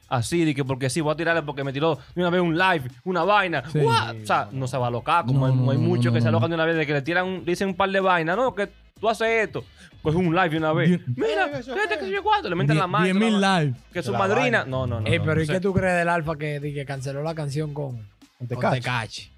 así, 0.09 0.45
de 0.45 0.55
que 0.55 0.65
porque 0.65 0.91
sí, 0.91 1.01
voy 1.01 1.13
a 1.13 1.17
tirarle 1.17 1.43
porque 1.43 1.65
me 1.65 1.73
tiró 1.73 1.97
de 2.15 2.21
una 2.23 2.31
vez 2.31 2.41
un 2.41 2.57
live, 2.57 2.91
una 3.05 3.25
vaina. 3.25 3.63
Sí. 3.71 3.81
O 3.81 4.27
sea, 4.27 4.49
no 4.53 4.67
se 4.67 4.77
va 4.79 4.87
a 4.87 4.89
alocar, 4.89 5.25
como 5.27 5.49
No, 5.49 5.71
hay, 5.71 5.79
muchos 5.79 6.07
no, 6.07 6.13
que 6.13 6.21
se 6.21 6.29
alocan 6.29 6.51
de 6.51 6.55
una 6.57 6.65
vez, 6.65 6.77
de 6.77 6.87
que 6.87 6.93
le 6.93 7.03
tiran, 7.03 7.27
un- 7.27 7.45
dicen 7.45 7.69
un 7.69 7.75
par 7.75 7.91
de 7.91 8.01
vainas. 8.01 8.37
No, 8.37 8.55
que 8.55 8.69
tú 9.01 9.09
haces 9.09 9.29
esto. 9.47 9.65
Pues 10.03 10.15
un 10.15 10.35
live 10.35 10.51
de 10.51 10.57
una 10.59 10.73
vez. 10.75 11.01
Mira, 11.17 11.47
eso 11.59 11.73
fíjate 11.75 11.99
qué. 11.99 12.05
que 12.05 12.11
yo 12.11 12.23
cuánto. 12.23 12.49
Le 12.51 12.55
meten 12.57 12.77
la 12.79 12.87
mano. 12.87 13.05
10 13.05 13.17
mil 13.17 13.41
live. 13.41 13.73
Que 13.93 14.03
su 14.03 14.13
La 14.13 14.19
madrina. 14.19 14.41
vaina. 14.41 14.65
No, 14.67 14.87
no, 14.87 15.01
no. 15.01 15.07
Ey, 15.07 15.19
no, 15.19 15.25
pero 15.25 15.43
¿y 15.43 15.47
no 15.47 15.53
qué 15.55 15.61
tú 15.61 15.73
crees 15.73 15.97
del 15.97 16.09
Alfa 16.11 16.37
que, 16.37 16.61
di 16.61 16.75
que 16.75 16.85
canceló 16.85 17.23
la 17.23 17.35
canción 17.35 17.73
con, 17.73 18.07
con 18.39 18.47
Tecachi. 18.47 18.81
Tecachi? 18.81 19.33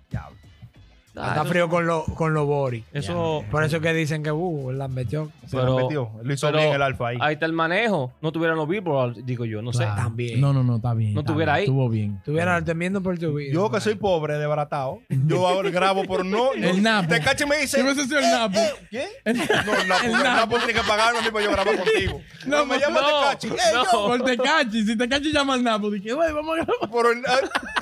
Ah, 1.17 1.29
Está 1.29 1.41
eso- 1.43 1.51
frío 1.51 1.69
con 1.69 1.87
los 1.87 2.05
con 2.15 2.35
los 2.35 2.47
Bori. 2.47 2.85
Eso. 2.93 3.45
Por 3.51 3.65
eso 3.65 3.81
que 3.81 3.93
dicen 3.95 4.23
que 4.23 4.31
uh, 4.33 4.71
la 4.73 4.89
metió. 4.89 5.31
Se 5.47 5.57
Pero- 5.57 5.77
la 5.77 5.83
metió. 5.83 6.11
Lo 6.23 6.33
hizo 6.33 6.47
pero 6.49 6.59
bien 6.59 6.73
el 6.75 6.83
alfa 6.83 7.09
ahí. 7.09 7.19
Ahí 7.21 7.35
está 7.35 7.47
el 7.47 7.53
manejo. 7.53 8.13
No 8.21 8.33
tuvieran 8.33 8.57
los 8.57 8.69
billboards, 8.69 9.25
digo 9.25 9.45
yo, 9.45 9.63
no 9.63 9.73
sé. 9.73 9.85
También. 9.85 10.41
No, 10.41 10.53
no, 10.53 10.63
no, 10.63 10.77
está 10.77 10.93
bien. 10.95 11.15
No 11.15 11.21
está 11.21 11.33
estuviera 11.33 11.53
bien, 11.55 11.57
ahí. 11.61 11.65
Estuvo 11.65 11.89
bien. 11.89 12.17
Estuvieran 12.19 12.65
temiendo 12.65 13.03
por 13.03 13.19
tu 13.19 13.35
vida. 13.35 13.53
Yo 13.55 13.71
que 13.71 13.81
soy 13.81 13.95
pobre, 13.95 14.39
desbaratado, 14.39 15.01
yo 15.27 15.47
ahora 15.47 15.71
grabo, 15.71 16.03
pero 16.03 16.25
no. 16.25 16.53
El 16.55 16.83
Napo. 16.83 17.09
Te 17.09 17.21
cacho 17.21 17.45
y 17.45 17.49
me 17.49 17.57
dice. 17.59 17.77
¿Qué 17.79 17.83
hubiese 17.83 18.05
sido 18.05 18.19
el 18.19 18.25
eh, 18.25 18.31
Napo? 18.31 18.59
eh, 18.59 18.73
¿Quién? 18.91 19.09
No, 19.67 19.75
el 19.75 19.89
Napo. 19.89 20.05
El 20.05 20.13
Napo. 20.13 20.59
Tiene 20.59 20.75
que 20.75 20.83
pagarme 20.83 21.19
a 21.21 21.23
mí 21.23 21.31
para 21.31 21.45
yo 21.45 21.51
grabar 21.53 21.77
contigo. 21.77 22.21
No, 22.47 22.59
No, 22.59 22.67
me 22.67 22.79
llama 22.79 23.01
no, 23.01 23.07
Tecachi. 23.31 23.49
Eh, 23.49 23.73
no. 23.75 23.85
yo. 23.85 24.07
Por 24.07 24.23
Tecachi. 24.23 24.85
Si 24.87 24.97
Tecachi 24.97 25.33
llama 25.33 25.55
al 25.55 25.65
Napo, 25.65 25.91
dije, 25.91 26.13
güey, 26.13 26.33
vamos 26.33 26.53
a 26.59 26.65
grabar. 26.65 26.91
Pero 26.93 27.11
el, 27.11 27.23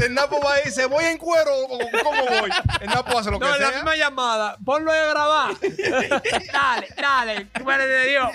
el 0.07 0.15
Napo 0.15 0.37
va 0.43 0.59
y 0.61 0.69
dice, 0.69 0.87
voy 0.87 1.05
en 1.05 1.19
cuero, 1.19 1.51
o 1.65 1.79
¿cómo 2.03 2.23
voy? 2.41 2.51
El 2.81 2.87
Napo 2.89 3.13
hace 3.25 3.31
lo 3.33 3.39
que 3.41 3.47
No, 3.47 3.55
en 3.57 3.63
la 3.63 3.71
misma 3.73 3.97
llamada. 3.97 4.57
Ponlo 4.65 4.93
a 4.93 4.97
grabar. 5.07 5.55
dale, 6.53 6.89
dale. 6.97 7.47
Tú 7.47 7.71
eres 7.71 7.89
de 7.89 8.09
Dios. 8.09 8.29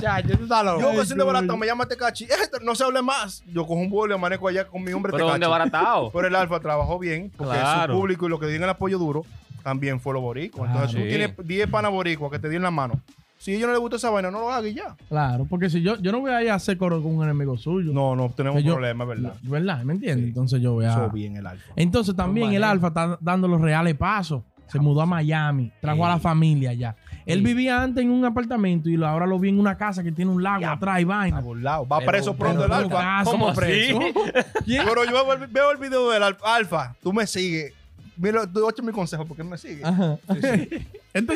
Chacho, 0.00 0.36
tú 0.38 0.42
estás 0.44 0.64
loco. 0.64 0.80
Yo 0.80 0.90
que 1.00 1.06
soy 1.06 1.16
desbaratado, 1.16 1.56
me 1.56 1.66
llama 1.66 1.86
Tecachi. 1.86 2.24
Eh, 2.24 2.28
no 2.62 2.74
se 2.74 2.84
hable 2.84 3.02
más. 3.02 3.42
Yo 3.46 3.62
cojo 3.62 3.74
un 3.80 3.90
vuelo 3.90 4.14
y 4.14 4.18
amanezco 4.18 4.48
allá 4.48 4.66
con 4.66 4.82
mi 4.82 4.92
hombre 4.92 5.12
Pero 5.12 5.26
Tecachi. 5.26 5.40
donde 5.40 5.46
baratado. 5.46 6.10
Pero 6.12 6.28
el 6.28 6.34
Alfa 6.34 6.60
trabajó 6.60 6.98
bien, 6.98 7.30
porque 7.36 7.54
Claro. 7.54 7.94
su 7.94 8.00
público 8.00 8.26
y 8.26 8.28
lo 8.28 8.38
que 8.38 8.46
dieron 8.46 8.64
el 8.64 8.70
apoyo 8.70 8.98
duro 8.98 9.24
también 9.62 10.00
fue 10.00 10.12
lo 10.14 10.20
boricua. 10.20 10.66
Entonces 10.66 10.90
Claro. 10.92 11.04
tú 11.04 11.10
Sí. 11.10 11.16
tienes 11.16 11.46
10 11.48 11.70
panas 11.70 11.90
boricuas 11.90 12.30
que 12.30 12.38
te 12.38 12.48
dieron 12.48 12.64
la 12.64 12.70
mano. 12.70 13.00
Si 13.44 13.52
a 13.52 13.56
ellos 13.56 13.66
no 13.66 13.72
les 13.74 13.80
gusta 13.80 13.96
esa 13.96 14.08
vaina, 14.08 14.30
no 14.30 14.40
lo 14.40 14.50
hagas 14.50 14.70
y 14.70 14.74
ya. 14.74 14.96
Claro, 15.10 15.44
porque 15.50 15.68
si 15.68 15.82
yo, 15.82 15.98
yo 15.98 16.12
no 16.12 16.20
voy 16.20 16.30
a 16.30 16.42
ir 16.42 16.48
a 16.50 16.54
hacer 16.54 16.78
coro 16.78 17.02
con 17.02 17.14
un 17.14 17.24
enemigo 17.24 17.58
suyo. 17.58 17.92
No, 17.92 18.16
no 18.16 18.30
tenemos 18.30 18.62
yo- 18.62 18.72
problema, 18.72 19.04
¿verdad? 19.04 19.34
¿Verdad? 19.42 19.82
¿Me 19.84 19.92
entiendes? 19.92 20.24
Sí. 20.24 20.28
Entonces 20.30 20.62
yo 20.62 20.72
voy 20.72 20.86
a. 20.86 20.92
Eso 20.92 21.10
bien 21.10 21.36
el 21.36 21.46
Alfa. 21.46 21.72
Entonces 21.76 22.16
también 22.16 22.54
el. 22.54 22.64
Alfa 22.64 22.86
está 22.86 23.18
dando 23.20 23.46
los 23.46 23.60
reales 23.60 23.94
pasos. 23.96 24.42
Se 24.68 24.80
mudó 24.80 25.02
a 25.02 25.06
Miami, 25.06 25.70
trajo 25.78 26.06
a 26.06 26.08
la 26.08 26.18
familia 26.18 26.70
allá. 26.70 26.96
Él 27.26 27.42
vivía 27.42 27.82
antes 27.82 28.02
en 28.02 28.10
un 28.10 28.24
apartamento 28.24 28.88
y 28.88 28.96
lo- 28.96 29.06
ahora 29.06 29.26
lo 29.26 29.38
vi 29.38 29.50
en 29.50 29.60
una 29.60 29.76
casa 29.76 30.02
que 30.02 30.10
tiene 30.10 30.30
un 30.30 30.42
lago 30.42 30.66
atrás 30.66 31.00
y 31.00 31.04
vaina. 31.04 31.40
burlado. 31.40 31.86
Va 31.86 31.98
Pero- 31.98 32.10
preso 32.12 32.34
pronto 32.34 32.62
pero- 32.62 32.74
el 32.74 32.84
Alfa. 32.94 33.24
¿Cómo 33.30 33.52
preso. 33.52 33.98
¿Quién? 34.64 34.84
Pero 34.88 35.04
yo 35.04 35.12
veo 35.12 35.32
el, 35.34 35.46
veo 35.48 35.70
el 35.70 35.76
video 35.76 36.10
del 36.10 36.22
Al- 36.22 36.38
Alfa. 36.42 36.94
Tú 37.02 37.12
me 37.12 37.26
sigues. 37.26 37.74
Mira, 38.16 38.46
tú 38.50 38.64
ocho 38.66 38.82
mi 38.82 38.92
consejo 38.92 39.24
porque 39.24 39.42
él 39.42 39.48
me 39.48 39.58
sigue. 39.58 39.82
Ajá. 39.84 40.18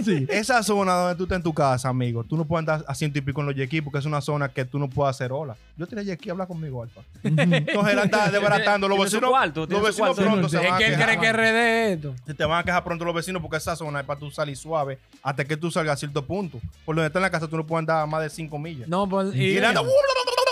Sí. 0.05 0.27
Esa 0.29 0.61
zona 0.65 0.93
donde 0.95 1.15
tú 1.17 1.23
estás 1.23 1.37
en 1.37 1.43
tu 1.43 1.55
casa, 1.55 1.89
amigo, 1.89 2.25
tú 2.25 2.37
no 2.37 2.45
puedes 2.45 2.61
andar 2.69 2.85
a 2.89 2.95
ciento 2.97 3.19
y 3.19 3.23
pico 3.23 3.41
en 3.43 3.47
los 3.47 3.55
yequis 3.55 3.81
porque 3.83 3.99
es 4.01 4.05
una 4.07 4.21
zona 4.21 4.49
que 4.49 4.65
tú 4.65 4.77
no 4.79 4.89
puedes 4.91 5.11
hacer 5.15 5.31
ola. 5.31 5.57
Yo 5.77 5.87
tiré 5.87 6.05
yequí, 6.05 6.31
habla 6.31 6.47
conmigo, 6.47 6.83
Alfa. 6.83 7.03
Entonces 7.23 7.93
él 7.93 7.99
anda 8.01 8.29
desbaratando. 8.29 8.89
Los 8.89 8.99
vecinos, 8.99 9.31
cuarto, 9.31 9.67
los 9.67 9.83
vecinos 9.83 10.17
cuarto. 10.17 10.23
pronto 10.23 10.49
se 10.49 10.57
Es 10.57 10.65
van 10.65 10.75
a 10.75 10.79
que 10.79 10.87
él 10.87 10.91
quejar. 10.97 11.19
cree 11.19 11.21
que 11.21 11.33
RD 11.33 11.93
esto. 11.93 12.15
Se 12.27 12.35
te 12.35 12.45
van 12.45 12.59
a 12.61 12.65
quejar 12.65 12.83
pronto 12.83 13.05
los 13.05 13.15
vecinos 13.15 13.41
porque 13.41 13.59
esa 13.59 13.77
zona 13.77 14.01
es 14.01 14.07
para 14.07 14.19
tú 14.19 14.31
salir 14.33 14.57
suave 14.57 14.99
hasta 15.23 15.45
que 15.45 15.57
tú 15.57 15.71
salgas 15.71 15.95
a 15.95 15.97
cierto 15.97 16.25
punto. 16.27 16.59
Por 16.85 16.97
donde 16.97 17.07
está 17.07 17.21
en 17.21 17.23
la 17.23 17.31
casa 17.31 17.47
tú 17.47 17.57
no 17.57 17.65
puedes 17.65 17.81
andar 17.83 18.03
a 18.03 18.07
más 18.07 18.23
de 18.23 18.31
5 18.31 18.59
millas. 18.59 18.89
No, 18.89 19.09
pues. 19.09 19.33
Y 19.37 19.51
Y, 19.53 19.57
él 19.59 19.65
anda, 19.65 19.81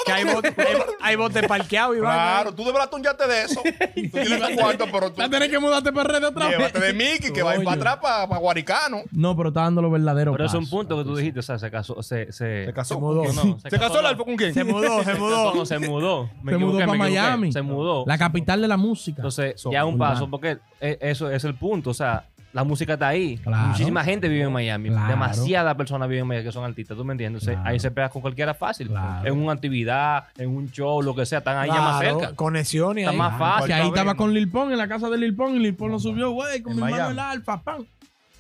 que 0.07 0.13
hay 0.13 0.25
botes 0.25 0.55
hay, 0.59 0.77
hay 1.03 1.17
botes 1.17 1.47
parqueados 1.47 1.97
y 1.97 2.01
Claro, 2.01 2.55
tú 2.55 2.65
deberás 2.65 2.89
un 2.93 3.03
yate 3.03 3.27
de 3.27 3.43
eso. 3.43 3.61
Tú 3.95 4.11
tienes 4.11 4.41
tu 4.49 4.55
cuarto, 4.57 4.85
pero 4.93 5.11
tú 5.13 5.21
Va 5.21 5.25
a 5.27 5.31
tener 5.31 5.51
que 5.51 5.59
mudarte 5.59 5.93
para 5.93 6.09
red 6.09 6.25
otra 6.25 6.47
vez. 6.49 6.57
llévate 6.59 6.81
de 6.81 6.93
Mickey 6.95 7.33
que 7.33 7.43
va 7.43 7.53
a 7.53 7.57
ir 7.57 7.65
para 7.65 7.77
atrás, 7.77 7.97
para, 8.29 8.39
Guaricano. 8.39 9.03
No, 9.11 9.37
pero 9.37 9.49
está 9.49 9.63
dando 9.63 9.83
lo 9.83 9.91
verdadero. 9.91 10.33
Pero 10.33 10.45
es 10.47 10.55
un 10.55 10.69
punto 10.69 10.97
que 10.97 11.05
tú 11.05 11.17
dijiste, 11.17 11.41
o 11.41 11.43
sea, 11.43 11.59
se 11.59 11.71
casó, 11.71 12.03
se, 12.03 12.33
se, 12.33 12.67
Se 12.67 12.73
casó. 12.73 12.95
Se 12.95 13.01
mudó. 13.01 13.25
¿Se 13.69 13.79
casó 13.79 13.97
el 13.97 14.03
no. 14.03 14.09
Alfa 14.09 14.25
con 14.25 14.37
quién? 14.37 14.55
Se 14.55 14.65
mudó, 14.65 15.03
se 15.03 15.15
mudó. 15.19 15.55
No, 15.55 15.67
se 15.67 15.79
mudó. 15.79 16.31
Me 16.43 16.53
Se 16.53 16.59
mudó 16.59 16.79
equivoqué, 16.79 16.87
pa' 16.87 16.93
me 16.93 17.07
equivoqué. 17.09 17.21
Miami. 17.21 17.53
Se 17.53 17.63
mudó. 17.63 18.05
La 18.07 18.19
capital 18.19 18.61
de 18.63 18.69
la 18.69 18.77
música. 18.77 19.17
Entonces, 19.19 19.63
ya 19.71 19.85
un 19.85 19.99
paso, 19.99 20.29
porque 20.31 20.59
e- 20.81 20.99
eso 21.01 21.31
es 21.31 21.45
el 21.45 21.55
punto. 21.55 21.91
O 21.91 21.95
sea, 21.95 22.25
la 22.57 22.65
música 22.65 22.95
está 22.95 23.09
ahí. 23.09 23.37
Claro. 23.37 23.69
Muchísima 23.69 24.03
gente 24.03 24.29
vive 24.29 24.45
en 24.45 24.53
Miami. 24.53 24.89
Claro. 24.89 25.09
Demasiadas 25.09 25.75
personas 25.77 26.09
viven 26.09 26.23
en 26.23 26.29
Miami 26.29 26.45
que 26.47 26.53
son 26.53 26.65
artistas, 26.65 26.97
¿tú 26.97 27.05
me 27.05 27.13
entiendes? 27.13 27.45
Claro. 27.45 27.61
ahí 27.65 27.79
se 27.79 27.91
pega 27.91 28.09
con 28.09 28.23
cualquiera 28.23 28.55
fácil. 28.55 28.89
Claro. 28.89 29.29
En 29.29 29.39
una 29.39 29.53
actividad, 29.53 30.25
en 30.39 30.49
un 30.57 30.71
show, 30.71 31.03
lo 31.03 31.15
que 31.15 31.27
sea, 31.27 31.39
están 31.39 31.59
ahí 31.59 31.69
ya 31.69 31.81
más 31.81 32.01
cerca. 32.01 32.35
Conexiones 32.35 33.03
Está 33.03 33.11
ahí. 33.13 33.17
más 33.19 33.39
fácil. 33.39 33.67
que 33.67 33.75
ahí 33.75 33.87
estaba 33.89 34.15
con 34.15 34.33
Lil 34.33 34.51
Pon 34.51 34.73
en 34.73 34.79
la 34.79 34.89
casa 34.89 35.09
de 35.11 35.19
Lil 35.19 35.37
Pon 35.37 35.55
y 35.55 35.59
Lil 35.59 35.75
Pon 35.75 35.91
lo 35.91 35.99
subió, 36.01 36.31
güey, 36.31 36.63
con 36.63 36.73
En 36.73 36.77
mi 36.79 36.83
hermano 36.85 36.97
Miami. 36.97 37.13
el 37.13 37.19
Alfa, 37.19 37.61
pan. 37.63 37.87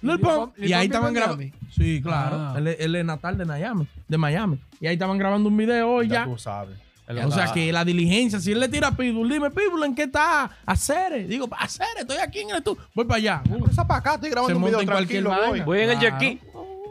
Lil 0.02 0.18
Pon. 0.20 0.52
Y 0.56 0.72
ahí 0.72 0.86
estaban 0.86 1.12
grabando. 1.12 1.44
Sí, 1.70 2.00
claro. 2.02 2.36
Ah. 2.38 2.54
Él, 2.56 2.68
es- 2.68 2.76
él 2.80 2.94
es 2.96 3.04
natal 3.04 3.36
de 3.36 3.44
Miami, 3.44 3.86
de 4.08 4.18
Miami. 4.18 4.58
Y 4.80 4.86
ahí 4.86 4.94
estaban 4.94 5.18
grabando 5.18 5.48
un 5.48 5.56
video 5.56 5.90
hoy 5.90 6.08
Ya 6.08 6.14
ya. 6.20 6.24
tú 6.24 6.38
sabes. 6.38 6.76
O 7.08 7.30
sea 7.30 7.52
que 7.52 7.72
la 7.72 7.84
diligencia, 7.84 8.40
si 8.40 8.50
él 8.52 8.58
le 8.60 8.68
tira 8.68 8.88
a 8.88 8.90
Pitbull, 8.96 9.28
dime, 9.28 9.50
Pitbull, 9.50 9.84
¿en 9.84 9.94
qué 9.94 10.04
está? 10.04 10.50
Hacer. 10.66 11.26
Digo, 11.28 11.48
hacer, 11.58 11.86
estoy 11.98 12.16
aquí 12.18 12.40
en 12.40 12.50
el 12.50 12.56
estudio. 12.56 12.82
Voy 12.94 13.04
para 13.04 13.18
allá. 13.18 13.42
Esa 13.70 13.86
para 13.86 14.00
acá, 14.00 14.14
estoy 14.14 14.30
grabando 14.30 14.48
Se 14.54 14.56
un 14.58 14.64
video 14.64 14.80
en 14.80 14.86
cualquier 14.88 15.22
tranquilo, 15.24 15.48
voy. 15.50 15.60
Voy 15.60 15.80
en 15.80 15.90
el 15.90 15.98
jerky. 15.98 16.40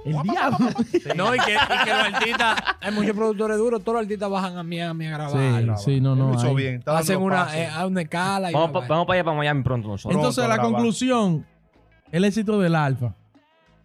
El 0.05 0.21
diablo. 0.21 0.57
No, 1.15 1.33
y 1.35 1.39
que, 1.39 1.53
y 1.53 1.83
que 1.83 1.89
los 1.89 2.13
artistas, 2.13 2.55
hay 2.79 2.91
muchos 2.93 3.15
productores 3.15 3.57
duros, 3.57 3.81
todos 3.83 3.95
los 3.95 4.03
artistas 4.03 4.29
bajan 4.29 4.57
a 4.57 4.63
Miami 4.63 5.07
a 5.07 5.09
grabar. 5.11 5.77
Sí, 5.79 5.83
sí, 5.95 6.01
no, 6.01 6.15
no. 6.15 6.35
Hizo 6.35 6.53
bien. 6.53 6.81
Hacen 6.85 7.19
una, 7.21 7.47
eh, 7.57 7.69
una 7.85 8.01
escala. 8.03 8.51
Y 8.51 8.53
Vamos, 8.53 8.71
pa- 8.71 8.87
vamos 8.87 9.07
para 9.07 9.17
allá, 9.19 9.23
para 9.25 9.37
Miami 9.37 9.63
pronto 9.63 9.87
nosotros. 9.89 10.15
Entonces, 10.15 10.35
Pronto 10.43 10.49
la 10.49 10.55
grabar. 10.55 10.71
conclusión, 10.73 11.45
el 12.11 12.23
éxito 12.23 12.59
del 12.59 12.75
Alfa 12.75 13.15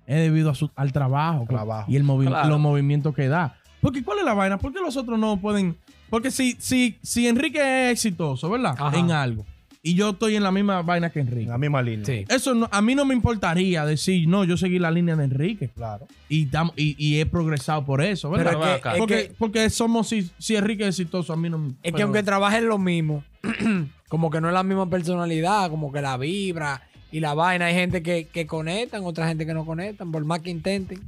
es 0.06 0.16
debido 0.18 0.50
a 0.50 0.54
su- 0.54 0.70
al 0.76 0.92
trabajo, 0.92 1.46
Trabajo. 1.48 1.90
y 1.90 1.96
el 1.96 2.04
movi- 2.04 2.26
Claro. 2.28 2.48
los 2.50 2.60
movimientos 2.60 3.14
que 3.14 3.26
da. 3.28 3.56
Porque, 3.80 4.02
¿cuál 4.02 4.18
es 4.18 4.24
la 4.24 4.34
vaina? 4.34 4.58
¿Por 4.58 4.72
qué 4.72 4.80
los 4.80 4.96
otros 4.96 5.18
no 5.18 5.38
pueden? 5.40 5.76
Porque 6.08 6.30
si, 6.30 6.56
si, 6.58 6.98
si 7.02 7.26
Enrique 7.28 7.58
es 7.86 7.92
exitoso, 7.92 8.50
¿verdad? 8.50 8.74
Ajá. 8.78 8.98
En 8.98 9.10
algo, 9.12 9.46
y 9.82 9.94
yo 9.94 10.10
estoy 10.10 10.36
en 10.36 10.42
la 10.42 10.50
misma 10.52 10.82
vaina 10.82 11.08
que 11.08 11.20
Enrique. 11.20 11.44
En 11.44 11.48
la 11.48 11.56
misma 11.58 11.80
línea. 11.80 12.04
Sí. 12.04 12.24
Eso 12.28 12.54
no- 12.54 12.68
a 12.70 12.82
mí 12.82 12.94
no 12.94 13.04
me 13.06 13.14
importaría 13.14 13.86
decir, 13.86 14.28
no, 14.28 14.44
yo 14.44 14.56
seguí 14.58 14.78
la 14.78 14.90
línea 14.90 15.16
de 15.16 15.24
Enrique 15.24 15.70
Claro. 15.74 16.06
y, 16.28 16.46
tam- 16.48 16.72
y, 16.76 16.94
y 16.98 17.18
he 17.20 17.24
progresado 17.26 17.84
por 17.86 18.02
eso, 18.02 18.28
¿verdad? 18.28 18.52
Pero 18.60 18.64
es 18.66 18.94
es 18.94 18.98
porque, 18.98 19.14
que, 19.28 19.32
porque 19.38 19.70
somos, 19.70 20.08
si, 20.08 20.30
si 20.38 20.56
Enrique 20.56 20.82
es 20.82 20.98
exitoso, 20.98 21.32
a 21.32 21.36
mí 21.36 21.48
no 21.48 21.56
me... 21.58 21.72
es 21.82 21.94
que 21.94 22.02
aunque 22.02 22.22
trabajen 22.22 22.66
lo 22.68 22.76
mismo, 22.76 23.24
como 24.08 24.28
que 24.30 24.40
no 24.40 24.48
es 24.48 24.54
la 24.54 24.62
misma 24.64 24.90
personalidad, 24.90 25.70
como 25.70 25.90
que 25.92 26.02
la 26.02 26.16
vibra 26.18 26.82
y 27.12 27.20
la 27.20 27.32
vaina, 27.34 27.66
hay 27.66 27.74
gente 27.74 28.02
que, 28.02 28.26
que 28.30 28.46
conectan, 28.46 29.04
otra 29.04 29.28
gente 29.28 29.46
que 29.46 29.54
no 29.54 29.64
conectan, 29.64 30.12
por 30.12 30.24
más 30.26 30.40
que 30.40 30.50
intenten. 30.50 31.00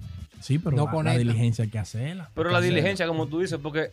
Sí, 0.42 0.58
pero 0.58 0.76
no 0.76 0.84
la- 0.84 0.90
la, 0.90 0.96
conecta. 0.96 1.18
diligencia 1.18 1.64
hay 1.64 1.70
que 1.70 1.78
hacerla. 1.78 2.28
Pero 2.34 2.50
la 2.50 2.58
hacerla. 2.58 2.74
diligencia, 2.76 3.06
como 3.06 3.26
tú 3.26 3.40
dices, 3.40 3.58
porque 3.62 3.90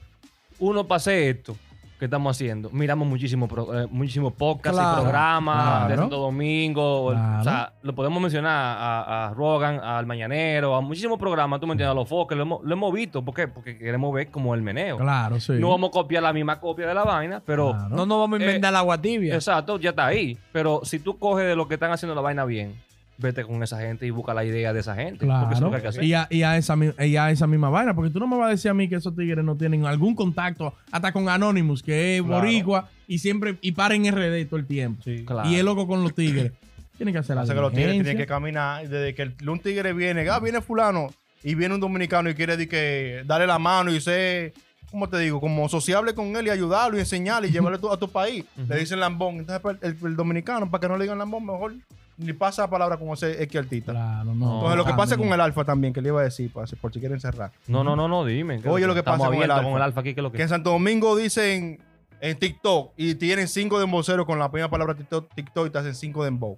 uno 0.60 0.86
pase 0.86 1.30
esto 1.30 1.56
que 1.98 2.06
estamos 2.06 2.34
haciendo, 2.34 2.70
miramos 2.70 3.06
muchísimo, 3.10 3.46
pro- 3.50 3.78
eh, 3.78 3.86
muchísimos 3.92 4.32
podcasts 4.32 4.80
Claro, 4.80 5.00
y 5.00 5.04
programas 5.04 5.90
de. 5.90 5.96
Santo 5.98 6.18
Domingo. 6.18 7.10
Claro. 7.12 7.42
O 7.42 7.44
sea, 7.44 7.74
lo 7.82 7.94
podemos 7.94 8.22
mencionar 8.22 8.54
a, 8.54 9.28
a 9.28 9.34
Rogan, 9.34 9.82
al 9.84 10.06
Mañanero, 10.06 10.76
a 10.76 10.80
muchísimos 10.82 11.20
programas, 11.20 11.60
tú 11.60 11.68
me 11.68 11.74
entiendes, 11.74 11.92
a 11.92 11.96
los 11.96 12.08
foques, 12.08 12.38
lo 12.38 12.44
hemos, 12.44 12.64
lo 12.64 12.72
hemos 12.74 12.94
visto. 12.94 13.22
¿Por 13.26 13.34
qué? 13.36 13.50
Porque 13.50 13.78
queremos 13.78 14.14
ver 14.14 14.30
como 14.30 14.56
el 14.56 14.62
meneo. 14.62 14.96
Claro, 14.98 15.42
sí. 15.42 15.54
No 15.60 15.72
vamos 15.72 15.90
a 15.90 15.92
copiar 15.92 16.24
la 16.24 16.32
misma 16.32 16.58
copia 16.62 16.88
de 16.88 16.94
la 16.94 17.04
vaina, 17.04 17.42
pero 17.46 17.72
Claro. 17.72 17.90
No 17.90 18.06
nos 18.06 18.18
vamos 18.20 18.40
a 18.40 18.44
Eh, 18.44 18.46
inventar 18.46 18.70
el 18.70 18.78
agua 18.78 18.98
tibia. 19.02 19.36
exacto, 19.36 19.78
ya 19.78 19.90
está 19.90 20.06
ahí. 20.06 20.38
Pero 20.54 20.80
si 20.86 21.00
tú 21.00 21.18
coges 21.20 21.48
de 21.48 21.56
lo 21.58 21.68
que 21.68 21.74
están 21.74 21.92
haciendo 21.92 22.16
la 22.16 22.22
vaina 22.22 22.46
bien, 22.46 22.76
vete 23.22 23.44
con 23.44 23.62
esa 23.62 23.80
gente 23.80 24.06
y 24.08 24.10
busca 24.12 24.34
la 24.34 24.44
idea 24.46 24.72
de 24.74 24.80
esa 24.80 24.96
gente. 24.96 25.26
Porque 25.26 25.54
eso 25.54 25.54
es 25.54 25.60
lo 25.62 25.70
Claro. 25.70 25.72
que 25.72 25.76
hay 25.76 25.82
que 25.82 25.88
hacer. 25.90 26.04
Y 26.04 26.14
a, 26.14 26.28
y, 26.30 26.42
a 26.44 26.58
esa, 26.58 26.76
y 27.06 27.16
a 27.18 27.32
esa 27.32 27.48
misma 27.48 27.70
vaina, 27.70 27.94
porque 27.94 28.10
tú 28.12 28.20
no 28.20 28.28
me 28.28 28.38
vas 28.38 28.48
a 28.48 28.52
decir 28.52 28.72
a 28.72 28.74
mí 28.74 28.88
que 28.88 28.96
esos 28.96 29.16
tigres 29.16 29.44
no 29.44 29.56
tienen 29.56 29.86
algún 29.86 30.16
contacto 30.16 30.74
hasta 30.92 31.12
con 31.12 31.28
Anonymous, 31.30 31.84
que 31.84 32.18
es 32.18 32.24
Claro. 32.24 32.42
boricua 32.42 32.90
y 33.08 33.20
siempre 33.20 33.58
y 33.62 33.74
para 33.74 33.96
en 33.96 34.06
RD 34.06 34.46
todo 34.48 34.60
el 34.60 34.66
tiempo. 34.66 35.04
Sí. 35.04 35.24
Claro. 35.26 35.50
Y 35.50 35.56
es 35.56 35.64
loco 35.64 35.88
con 35.88 36.02
los 36.04 36.16
tigres. 36.16 36.52
Tienen 36.98 37.14
que 37.14 37.20
hacer 37.20 37.36
la 37.38 37.44
Hace 37.44 37.54
que 37.54 37.62
los 37.62 37.72
tigres 37.72 37.94
tienen 37.94 38.18
que 38.18 38.26
caminar. 38.26 38.88
Desde 38.88 39.16
que 39.16 39.22
el- 39.22 39.50
un 39.50 39.60
tigre 39.62 39.94
viene, 39.94 40.28
ah, 40.30 40.40
viene 40.40 40.60
fulano, 40.60 41.08
y 41.44 41.56
viene 41.56 41.74
un 41.76 41.80
dominicano 41.80 42.30
y 42.30 42.34
quiere 42.36 42.58
di 42.58 42.68
que 42.68 43.24
darle 43.26 43.48
la 43.48 43.58
mano 43.58 43.90
y 43.94 44.02
ser, 44.02 44.54
¿cómo 44.92 45.08
te 45.08 45.18
digo? 45.20 45.40
Como 45.40 45.70
sociable 45.70 46.14
con 46.14 46.36
él 46.36 46.48
y 46.48 46.50
ayudarlo 46.50 46.98
y 46.98 47.00
enseñarle 47.00 47.48
y 47.48 47.52
llevarle 47.52 47.78
a 47.78 47.80
tu- 47.82 47.90
a 47.94 47.98
tu 47.98 48.10
país. 48.10 48.44
Le 48.68 48.78
dicen 48.80 49.00
lambón. 49.00 49.36
Entonces 49.38 49.62
pues, 49.62 49.78
el, 49.82 49.96
el 50.04 50.16
dominicano, 50.18 50.70
para 50.70 50.82
que 50.82 50.88
no 50.90 50.98
le 50.98 51.04
digan 51.06 51.18
lambón, 51.20 51.46
mejor 51.46 51.74
ni 52.20 52.34
pasa 52.34 52.64
la 52.64 52.70
palabra 52.70 52.98
con 52.98 53.08
ese 53.10 53.42
X 53.44 53.56
artista. 53.62 53.92
Claro, 53.94 54.36
no. 54.36 54.56
Entonces 54.56 54.78
lo 54.78 54.86
que 54.86 54.94
pasa 54.94 55.16
no. 55.16 55.24
con 55.24 55.34
el 55.34 55.42
alfa 55.42 55.64
también, 55.64 55.94
que 55.94 56.02
le 56.02 56.10
iba 56.10 56.20
a 56.20 56.24
decir, 56.26 56.52
por 56.52 56.68
si 56.68 57.00
quieren 57.00 57.20
cerrar. 57.20 57.52
No, 57.68 57.84
no, 57.84 57.96
no, 57.96 58.08
no, 58.08 58.26
dime. 58.26 58.62
¿qué 58.62 58.70
Oye, 58.70 58.86
lo 58.86 58.94
que 58.94 59.04
pasa 59.04 59.26
con 59.28 59.36
el 59.36 59.50
alfa. 59.50 59.64
con 59.64 59.74
el 59.78 59.82
alfa 59.82 60.00
aquí, 60.02 60.14
¿qué 60.14 60.20
es 60.20 60.24
lo 60.24 60.32
que 60.32 60.38
Que 60.38 60.44
en 60.44 60.50
Santo 60.50 60.70
Domingo 60.72 61.16
dicen 61.16 61.80
en 62.22 62.38
TikTok 62.38 62.92
y 62.98 63.16
tienen 63.16 63.48
cinco 63.48 63.80
demboceros 63.80 64.26
con 64.26 64.38
la 64.38 64.52
primera 64.52 64.70
palabra 64.70 64.94
TikTok, 64.96 65.34
TikTok 65.34 65.68
y 65.68 65.70
te 65.70 65.78
hacen 65.80 65.96
cinco 65.96 66.24
dembow. 66.26 66.58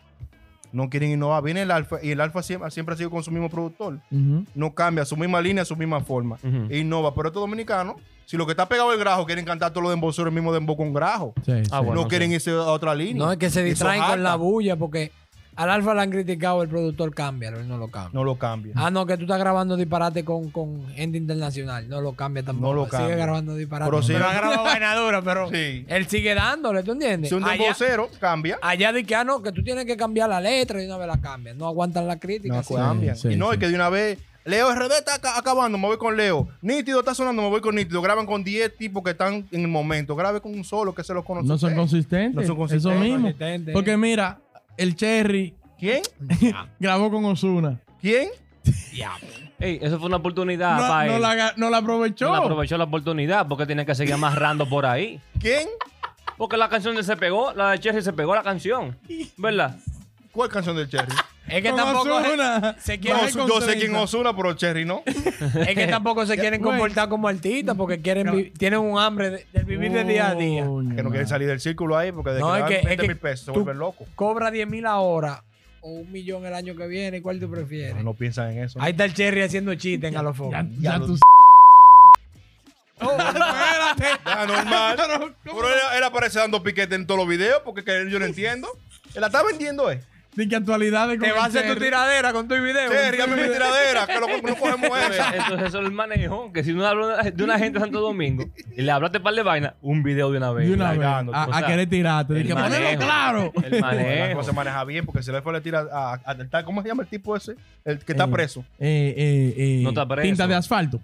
No 0.72 0.90
quieren 0.90 1.12
innovar. 1.12 1.44
Viene 1.44 1.64
el 1.64 1.72
alfa 1.72 1.98
y 2.02 2.12
el 2.12 2.22
alfa 2.22 2.42
siempre, 2.42 2.72
siempre 2.72 2.96
ha 2.96 2.98
sido 2.98 3.10
con 3.12 3.22
su 3.24 3.30
mismo 3.32 3.50
productor. 3.50 4.00
No 4.56 4.74
cambia, 4.74 5.04
su 5.06 5.18
misma 5.18 5.42
línea, 5.42 5.66
su 5.66 5.76
misma 5.76 6.00
forma. 6.02 6.38
E 6.70 6.80
innova. 6.80 7.14
Pero 7.14 7.28
estos 7.28 7.42
dominicanos, 7.42 7.96
si 8.26 8.38
lo 8.38 8.46
que 8.46 8.52
está 8.54 8.70
pegado 8.70 8.90
es 8.92 8.98
el 8.98 9.04
grajo, 9.04 9.26
quieren 9.26 9.44
cantar 9.44 9.72
todos 9.72 9.84
los 9.84 9.92
demboceros 9.92 10.30
el 10.30 10.34
mismo 10.34 10.54
dembow 10.54 10.78
con 10.78 10.94
grajo. 10.94 11.34
Sí, 11.46 11.52
Ah, 11.52 11.80
sí. 11.80 11.86
bueno. 11.86 11.96
no 12.04 12.08
quieren 12.08 12.32
irse 12.32 12.52
a 12.52 12.62
otra 12.64 12.96
línea. 12.96 13.26
No 13.26 13.32
es 13.34 13.38
que 13.38 13.50
se 13.50 13.64
distraen 13.64 14.02
con 14.02 14.24
la 14.24 14.36
bulla 14.36 14.78
porque 14.78 15.12
al 15.64 15.70
Alfa 15.70 15.94
le 15.94 16.02
han 16.02 16.10
criticado 16.10 16.64
el 16.64 16.70
productor 16.70 17.14
cámbialo, 17.14 17.60
él 17.60 17.68
no 17.68 17.78
lo 17.78 17.90
cambia. 17.90 18.12
No 18.14 18.24
lo 18.24 18.38
cambia. 18.38 18.74
Ah, 18.76 18.90
no, 18.90 19.06
que 19.06 19.16
tú 19.18 19.24
estás 19.24 19.40
grabando 19.40 19.78
disparate 19.78 20.24
con, 20.26 20.50
con 20.50 20.88
gente 20.90 21.18
internacional. 21.18 21.88
No 21.88 22.02
lo 22.02 22.14
cambia 22.14 22.44
tampoco. 22.44 22.68
No 22.68 22.74
lo 22.74 22.86
Sigue 22.86 22.98
cambia. 22.98 23.16
grabando 23.18 23.56
disparate. 23.56 23.92
Pero 23.92 24.04
sí- 24.04 24.16
ha 24.16 24.34
grabado 24.34 24.64
vaina 24.64 24.96
dura, 24.96 25.22
pero 25.22 25.50
Sí. 25.50 25.86
él 25.88 26.08
sigue 26.08 26.34
dándole, 26.34 26.84
¿tú 26.84 26.94
entiendes? 26.94 27.30
Si 27.30 27.36
un 27.36 27.44
allá, 27.44 27.54
dembocero 27.64 28.10
cambia, 28.20 28.58
allá 28.62 28.92
de 28.92 29.04
que, 29.04 29.16
ah, 29.16 29.24
no, 29.24 29.42
que 29.42 29.52
tú 29.52 29.64
tienes 29.64 29.86
que 29.86 29.96
cambiar 29.98 30.30
la 30.30 30.42
letra 30.42 30.82
y 30.82 30.86
una 30.88 30.98
vez 30.98 31.08
la 31.08 31.20
cambian. 31.22 31.58
No 31.58 31.68
aguantan 31.68 32.08
la 32.08 32.18
crítica. 32.20 32.56
no 32.56 32.64
sí. 32.64 32.74
cambian. 32.74 33.16
sí, 33.16 33.30
y 33.30 33.36
no, 33.36 33.48
sí. 33.50 33.54
es 33.54 33.60
que 33.60 33.68
de 33.70 33.76
una 33.76 33.90
vez. 33.90 34.20
Leo 34.44 34.74
RD 34.74 34.98
está 34.98 35.14
aca- 35.14 35.38
acabando, 35.38 35.78
me 35.78 35.86
voy 35.86 36.00
con 36.00 36.18
Leo. 36.18 36.48
Nítido 36.64 37.00
está 37.02 37.14
sonando, 37.14 37.44
me 37.44 37.50
voy 37.50 37.62
con 37.62 37.76
Nítido. 37.76 38.02
Graban 38.02 38.26
con 38.26 38.44
10 38.44 38.76
tipos 38.76 39.04
que 39.04 39.12
están 39.12 39.46
en 39.52 39.62
el 39.62 39.68
momento. 39.68 40.16
Grabe 40.16 40.42
con 40.42 40.52
un 40.56 40.64
solo 40.64 40.96
que 40.96 41.04
se 41.04 41.14
los 41.14 41.24
conoce. 41.24 41.48
No 41.48 41.60
son 41.60 41.76
consistentes. 41.76 42.34
No 42.34 42.42
son 42.42 42.46
Eso 42.46 42.56
consistentes. 42.56 43.02
mismo. 43.04 43.22
Consistentes. 43.22 43.72
Porque 43.72 43.96
mira, 43.98 44.40
el 44.78 44.96
Cherry 44.96 45.56
¿Quién? 45.80 46.02
grabó 46.80 47.10
con 47.12 47.26
Osuna. 47.26 47.80
¿Quién? 48.00 48.30
Ey, 49.60 49.80
eso 49.82 49.98
fue 49.98 50.08
una 50.08 50.18
oportunidad 50.18 50.76
no, 50.80 50.88
para 50.88 51.06
no 51.08 51.16
él. 51.16 51.22
la, 51.22 51.36
ga- 51.36 51.54
no 51.58 51.70
la 51.70 51.78
aprovechó. 51.78 52.28
No 52.30 52.36
aprovechó 52.36 52.78
la 52.78 52.84
oportunidad 52.86 53.48
porque 53.48 53.66
tiene 53.66 53.86
que 53.86 53.96
seguir 53.96 54.14
amarrando 54.14 54.68
por 54.70 54.86
ahí. 54.86 55.20
¿Quién? 55.40 55.68
Porque 56.38 56.58
la 56.58 56.70
canción 56.70 56.96
de 56.96 57.04
se 57.04 57.16
pegó, 57.18 57.54
la 57.54 57.72
de 57.72 57.80
Cherry 57.80 58.02
se 58.02 58.14
pegó 58.14 58.36
la 58.36 58.44
canción. 58.44 58.98
¿Verdad? 59.38 59.78
¿Cuál 60.32 60.50
canción 60.50 60.76
del 60.76 60.88
Cherry? 60.90 61.14
Es 61.48 61.62
que 61.64 61.70
Con 61.70 61.78
tampoco 61.78 62.16
Ozuna. 62.16 62.76
se 62.80 62.98
No, 62.98 63.02
quieren, 63.02 63.32
con 63.34 63.48
yo 63.48 63.60
sé 63.60 63.66
30. 63.68 63.80
quién 63.80 63.96
Osuna, 63.96 64.36
pero 64.36 64.54
Cherry 64.54 64.86
no. 64.86 65.04
es 65.06 65.76
que 65.76 65.88
tampoco 65.88 66.26
se 66.26 66.38
quieren 66.38 66.62
comportar 66.62 67.10
como 67.10 67.28
artistas 67.28 67.76
porque 67.76 68.00
quieren 68.00 68.32
vi- 68.36 68.52
tienen 68.52 68.80
un 68.80 68.98
hambre 69.00 69.32
de, 69.32 69.46
del 69.52 69.66
vivir 69.66 69.92
de 69.92 70.04
día 70.06 70.30
a 70.30 70.36
día. 70.36 70.64
Que 70.64 71.04
no 71.04 71.10
quieren 71.10 71.28
salir 71.28 71.48
del 71.48 71.60
círculo 71.60 71.98
ahí 71.98 72.12
porque 72.12 72.30
de 72.32 72.40
No, 72.40 72.54
que, 72.54 72.60
es 72.60 72.64
le 72.64 72.68
que- 72.68 72.74
dan 72.76 72.82
es 72.84 72.88
20 72.88 73.02
que 73.02 73.08
mil 73.10 73.18
pesos 73.18 73.46
se 73.46 73.52
vuelven 73.52 73.80
locos. 73.80 74.08
Cobra 74.16 74.50
10 74.52 74.68
mil 74.70 74.86
ahora 74.86 75.44
o 75.82 75.90
un 75.90 76.12
millón 76.12 76.46
el 76.46 76.54
año 76.54 76.76
que 76.76 76.88
viene. 76.88 77.22
¿Cuál 77.22 77.40
tú 77.40 77.50
prefieres? 77.50 77.96
No, 77.96 78.04
no 78.04 78.14
piensan 78.14 78.52
en 78.52 78.64
eso. 78.64 78.80
Ahí 78.82 78.92
está 78.92 79.04
el 79.06 79.14
Cherry 79.14 79.42
haciendo 79.42 79.74
chistes 79.76 80.08
en 80.08 80.14
Ya, 80.14 80.20
Galofón. 80.20 80.52
ya 80.52 80.66
Ya 80.80 81.00
tú 81.00 81.18
Oh, 83.04 83.12
espérate. 83.18 84.06
Ah, 84.26 84.46
normal. 84.48 85.34
pero 85.44 85.68
él, 85.68 85.80
él 85.98 86.04
aparece 86.04 86.38
dando 86.40 86.62
piquete 86.64 86.96
en 86.96 87.08
todos 87.08 87.20
los 87.20 87.28
videos 87.28 87.62
porque 87.66 87.84
que 87.84 88.08
yo 88.10 88.20
no 88.20 88.26
entiendo. 88.26 88.68
Él 89.16 89.22
la 89.22 89.28
está 89.28 89.44
vendiendo, 89.44 89.92
¿eh? 89.92 90.02
De 90.34 90.48
que 90.48 90.56
actualidades 90.56 91.20
Te 91.20 91.30
va 91.34 91.44
a 91.44 91.46
hacer 91.48 91.68
tu 91.74 91.78
tiradera 91.78 92.32
con 92.32 92.48
tu 92.48 92.56
video. 92.56 92.90
Dame 92.90 93.36
mi 93.36 93.50
tiradera, 93.52 94.08
que 94.08 94.18
lo, 94.18 94.28
no 94.28 94.56
cogemos 94.56 94.98
eso. 94.98 95.24
Entonces 95.34 95.68
eso 95.68 95.80
es 95.82 95.86
el 95.86 95.92
manejo. 95.92 96.54
Que 96.54 96.64
si 96.64 96.72
uno 96.72 96.88
habla 96.88 97.24
de 97.24 97.44
una 97.44 97.60
gente 97.60 97.80
de 97.80 97.86
Santo 97.86 98.00
Domingo 98.00 98.46
y 98.78 98.82
le 98.82 98.92
hablaste 98.92 99.20
par 99.20 99.34
de 99.34 99.44
vaina, 99.44 99.74
un 99.82 100.04
video 100.04 100.32
de 100.32 100.38
una 100.38 100.52
vez. 100.54 100.70
De 100.70 100.74
una 100.74 100.92
vez. 100.92 101.00
Cargando, 101.02 101.36
A, 101.36 101.48
o 101.48 101.54
a 101.54 101.66
querer 101.66 101.90
tirarte. 101.90 102.34
El 102.40 102.48
que 102.48 102.96
claro. 102.98 103.52
El 103.62 103.82
manejo. 103.82 104.44
se 104.44 104.54
maneja 104.54 104.84
bien 104.86 105.06
porque 105.06 105.22
si 105.22 105.32
le 105.34 105.42
fue 105.42 105.52
le 105.52 105.60
tira 105.60 105.86
a, 105.92 106.14
a- 106.14 106.22
a- 106.32 106.38
tal- 106.50 106.64
¿Cómo 106.64 106.82
se 106.82 106.88
llama 106.88 107.04
el 107.04 107.10
tipo 107.10 107.36
ese? 107.36 107.56
El 107.84 108.00
que 108.00 108.14
está 108.14 108.24
Eh, 108.24 108.28
preso. 108.30 108.62
Eh, 108.80 109.14
eh, 109.18 109.54
eh, 109.58 109.80
No 109.84 109.90
está 109.90 110.08
preso. 110.08 110.24
Tinta 110.28 110.48
de 110.48 110.56
asfalto. 110.56 111.02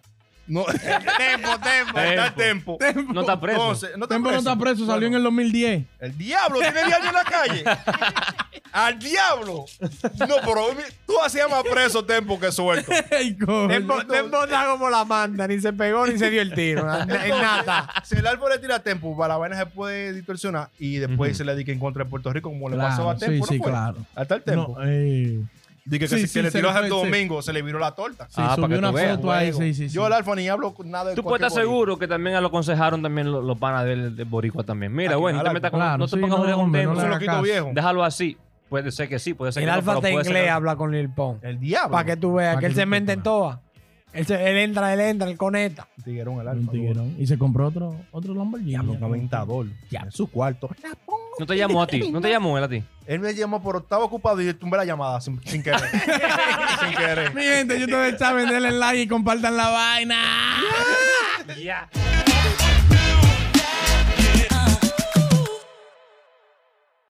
No, 0.48 0.64
Tempo, 1.18 1.50
tempo. 1.60 2.00
está 2.00 2.28
el 2.28 2.34
tempo. 2.34 2.78
No 3.14 3.20
está 3.20 3.38
preso. 3.42 3.60
Entonces, 3.62 3.90
no 3.98 4.06
está 4.06 4.16
Tempo 4.16 4.30
no 4.30 4.36
preso. 4.38 4.50
está 4.50 4.58
preso, 4.64 4.86
salió 4.88 5.08
en 5.10 5.16
el 5.16 5.24
2010. 5.24 5.84
El 6.00 6.18
diablo 6.18 6.60
tiene 6.60 6.86
10 6.86 6.94
años 6.96 7.08
en 7.08 7.14
la 7.14 7.24
calle. 7.26 7.64
¡Al 8.78 9.00
diablo! 9.00 9.66
No, 9.82 10.36
pero 10.46 10.68
tú 11.08 11.14
hacías 11.26 11.50
más 11.50 11.64
preso 11.64 12.06
Tempo 12.06 12.40
que 12.40 12.52
suelto. 12.52 12.92
Ey, 13.12 13.36
coño. 13.38 13.68
Tempo, 13.68 14.06
tempo 14.06 14.44
está 14.44 14.68
como 14.68 14.90
la 14.90 15.04
manda, 15.04 15.48
ni 15.48 15.60
se 15.60 15.74
pegó 15.74 16.06
ni 16.06 16.18
se 16.20 16.30
dio 16.30 16.42
el 16.42 16.54
tiro. 16.54 16.86
Nada. 16.86 17.92
Si 18.04 18.16
el 18.16 18.28
árbol 18.28 18.52
le 18.52 18.60
tira 18.60 18.76
a 18.76 18.80
Tempo, 18.80 19.18
para 19.18 19.34
la 19.34 19.38
vaina 19.38 19.58
se 19.58 19.66
puede 19.66 20.14
distorsionar 20.14 20.70
y 20.80 20.98
después 20.98 21.36
se 21.38 21.44
le 21.44 21.54
dedica 21.54 21.72
en 21.72 21.80
contra 21.80 22.04
de 22.04 22.10
Puerto 22.10 22.32
Rico, 22.32 22.50
como 22.50 22.70
le 22.70 22.78
pasó 22.78 23.10
a 23.10 23.18
Tempo. 23.18 23.46
sí, 23.46 23.54
sí, 23.54 23.58
¿no 23.58 23.64
fue? 23.64 23.72
claro. 23.72 23.98
Hasta 24.16 24.36
el 24.36 24.44
Tempo. 24.44 24.76
No, 24.78 24.84
eh, 24.86 25.42
Dije 25.86 26.00
que, 26.00 26.08
sí, 26.10 26.20
si 26.20 26.28
sí, 26.28 26.34
que 26.34 26.44
le 26.44 26.52
tiró 26.52 26.70
a 26.70 26.74
Santo 26.74 27.00
sí. 27.00 27.06
Domingo, 27.06 27.42
se 27.42 27.54
le 27.54 27.62
viró 27.62 27.80
la 27.80 27.92
torta. 27.96 28.26
sí, 28.30 28.42
Ah, 28.44 28.58
para 28.58 28.68
que 28.68 28.78
una 28.78 28.90
tú 28.90 28.96
veas. 28.96 29.16
foto 29.16 29.32
ahí. 29.32 29.54
Sí, 29.54 29.74
sí, 29.74 29.88
sí. 29.88 29.96
Yo 29.96 30.06
el 30.06 30.12
alfa 30.12 30.36
ni 30.36 30.50
hablo 30.50 30.74
con 30.74 30.92
nada 30.92 31.12
de 31.12 31.16
Tú 31.16 31.24
puedes 31.24 31.48
estar 31.48 31.64
seguro 31.64 31.98
que 31.98 32.10
también 32.10 32.42
lo 32.42 32.50
aconsejaron 32.50 33.02
también 33.02 33.32
los, 33.32 33.42
los 33.42 33.58
panas 33.58 33.86
del, 33.86 34.14
del 34.14 34.26
Boricua 34.26 34.66
también. 34.66 34.94
Mira, 34.94 35.12
Aquí, 35.12 35.22
bueno, 35.22 35.38
no 35.38 35.44
te 35.44 35.48
al 35.48 35.54
metas 35.54 35.72
con, 35.72 35.80
Claro, 35.80 35.98
no 35.98 36.06
te 36.08 36.16
sí, 36.16 36.22
pongas 36.22 36.40
no, 36.40 36.46
con 36.58 36.72
no 36.74 36.78
le 36.78 37.04
es 37.04 37.10
lo 37.10 37.20
quito 37.20 37.42
viejo. 37.42 37.72
Déjalo 37.74 38.04
así. 38.04 38.38
Puede 38.70 38.92
ser 38.92 39.08
que 39.08 39.18
sí, 39.20 39.34
puede 39.34 39.52
ser 39.52 39.64
El 39.64 39.68
que 39.70 39.72
no, 39.72 39.78
alfa 39.78 39.96
te 40.02 40.12
puede 40.12 40.26
ser 40.26 40.36
inglés 40.36 40.52
habla 40.52 40.76
con 40.76 40.92
Lil 40.92 41.10
Pong. 41.10 41.38
El 41.42 41.60
diablo. 41.60 41.92
Para 41.92 42.06
que 42.06 42.18
tú 42.18 42.34
veas 42.34 42.58
que 42.58 42.66
él 42.66 42.76
se 42.76 42.86
mete 42.86 43.14
en 43.14 43.24
todas. 43.24 43.60
Él, 44.14 44.26
se- 44.26 44.50
él 44.50 44.58
entra, 44.58 44.94
él 44.94 45.00
entra, 45.00 45.30
él 45.30 45.38
conecta. 45.38 45.88
Tiguerón, 46.04 46.40
el 46.42 46.48
alfa. 46.48 46.62
Un 46.62 46.68
tiguerón. 46.70 47.16
Y 47.20 47.28
se 47.28 47.38
compró 47.38 47.68
otro, 47.68 47.96
otro 48.12 48.34
Lamborghini. 48.34 48.72
Diablo, 48.72 48.94
un 48.94 49.04
aventador. 49.04 49.68
Ya. 49.90 50.02
En 50.02 50.12
su 50.12 50.30
cuarto. 50.32 50.70
No 51.40 51.46
te 51.46 51.56
llamó 51.56 51.84
a 51.84 51.88
ti, 51.88 52.12
no 52.12 52.20
te 52.20 52.30
llamó 52.30 52.58
él 52.58 52.64
a 52.64 52.68
ti. 52.70 52.84
Él 53.06 53.20
me 53.20 53.34
llamó, 53.36 53.62
pero 53.62 53.78
estaba 53.80 54.04
ocupado 54.06 54.42
y 54.42 54.48
yo 54.48 54.56
tumbé 54.58 54.78
la 54.78 54.86
llamada 54.86 55.22
sin, 55.22 55.40
sin 55.46 55.62
querer. 55.62 55.80
sin 56.80 56.98
querer. 56.98 57.34
Mi 57.36 57.44
gente, 57.44 57.78
yo 57.80 57.86
ustedes 57.86 58.18
saben, 58.18 58.50
denle 58.50 58.72
like 58.72 59.02
y 59.04 59.08
compartan 59.08 59.56
la 59.56 59.70
vaina. 59.70 60.18
Ya. 61.64 61.88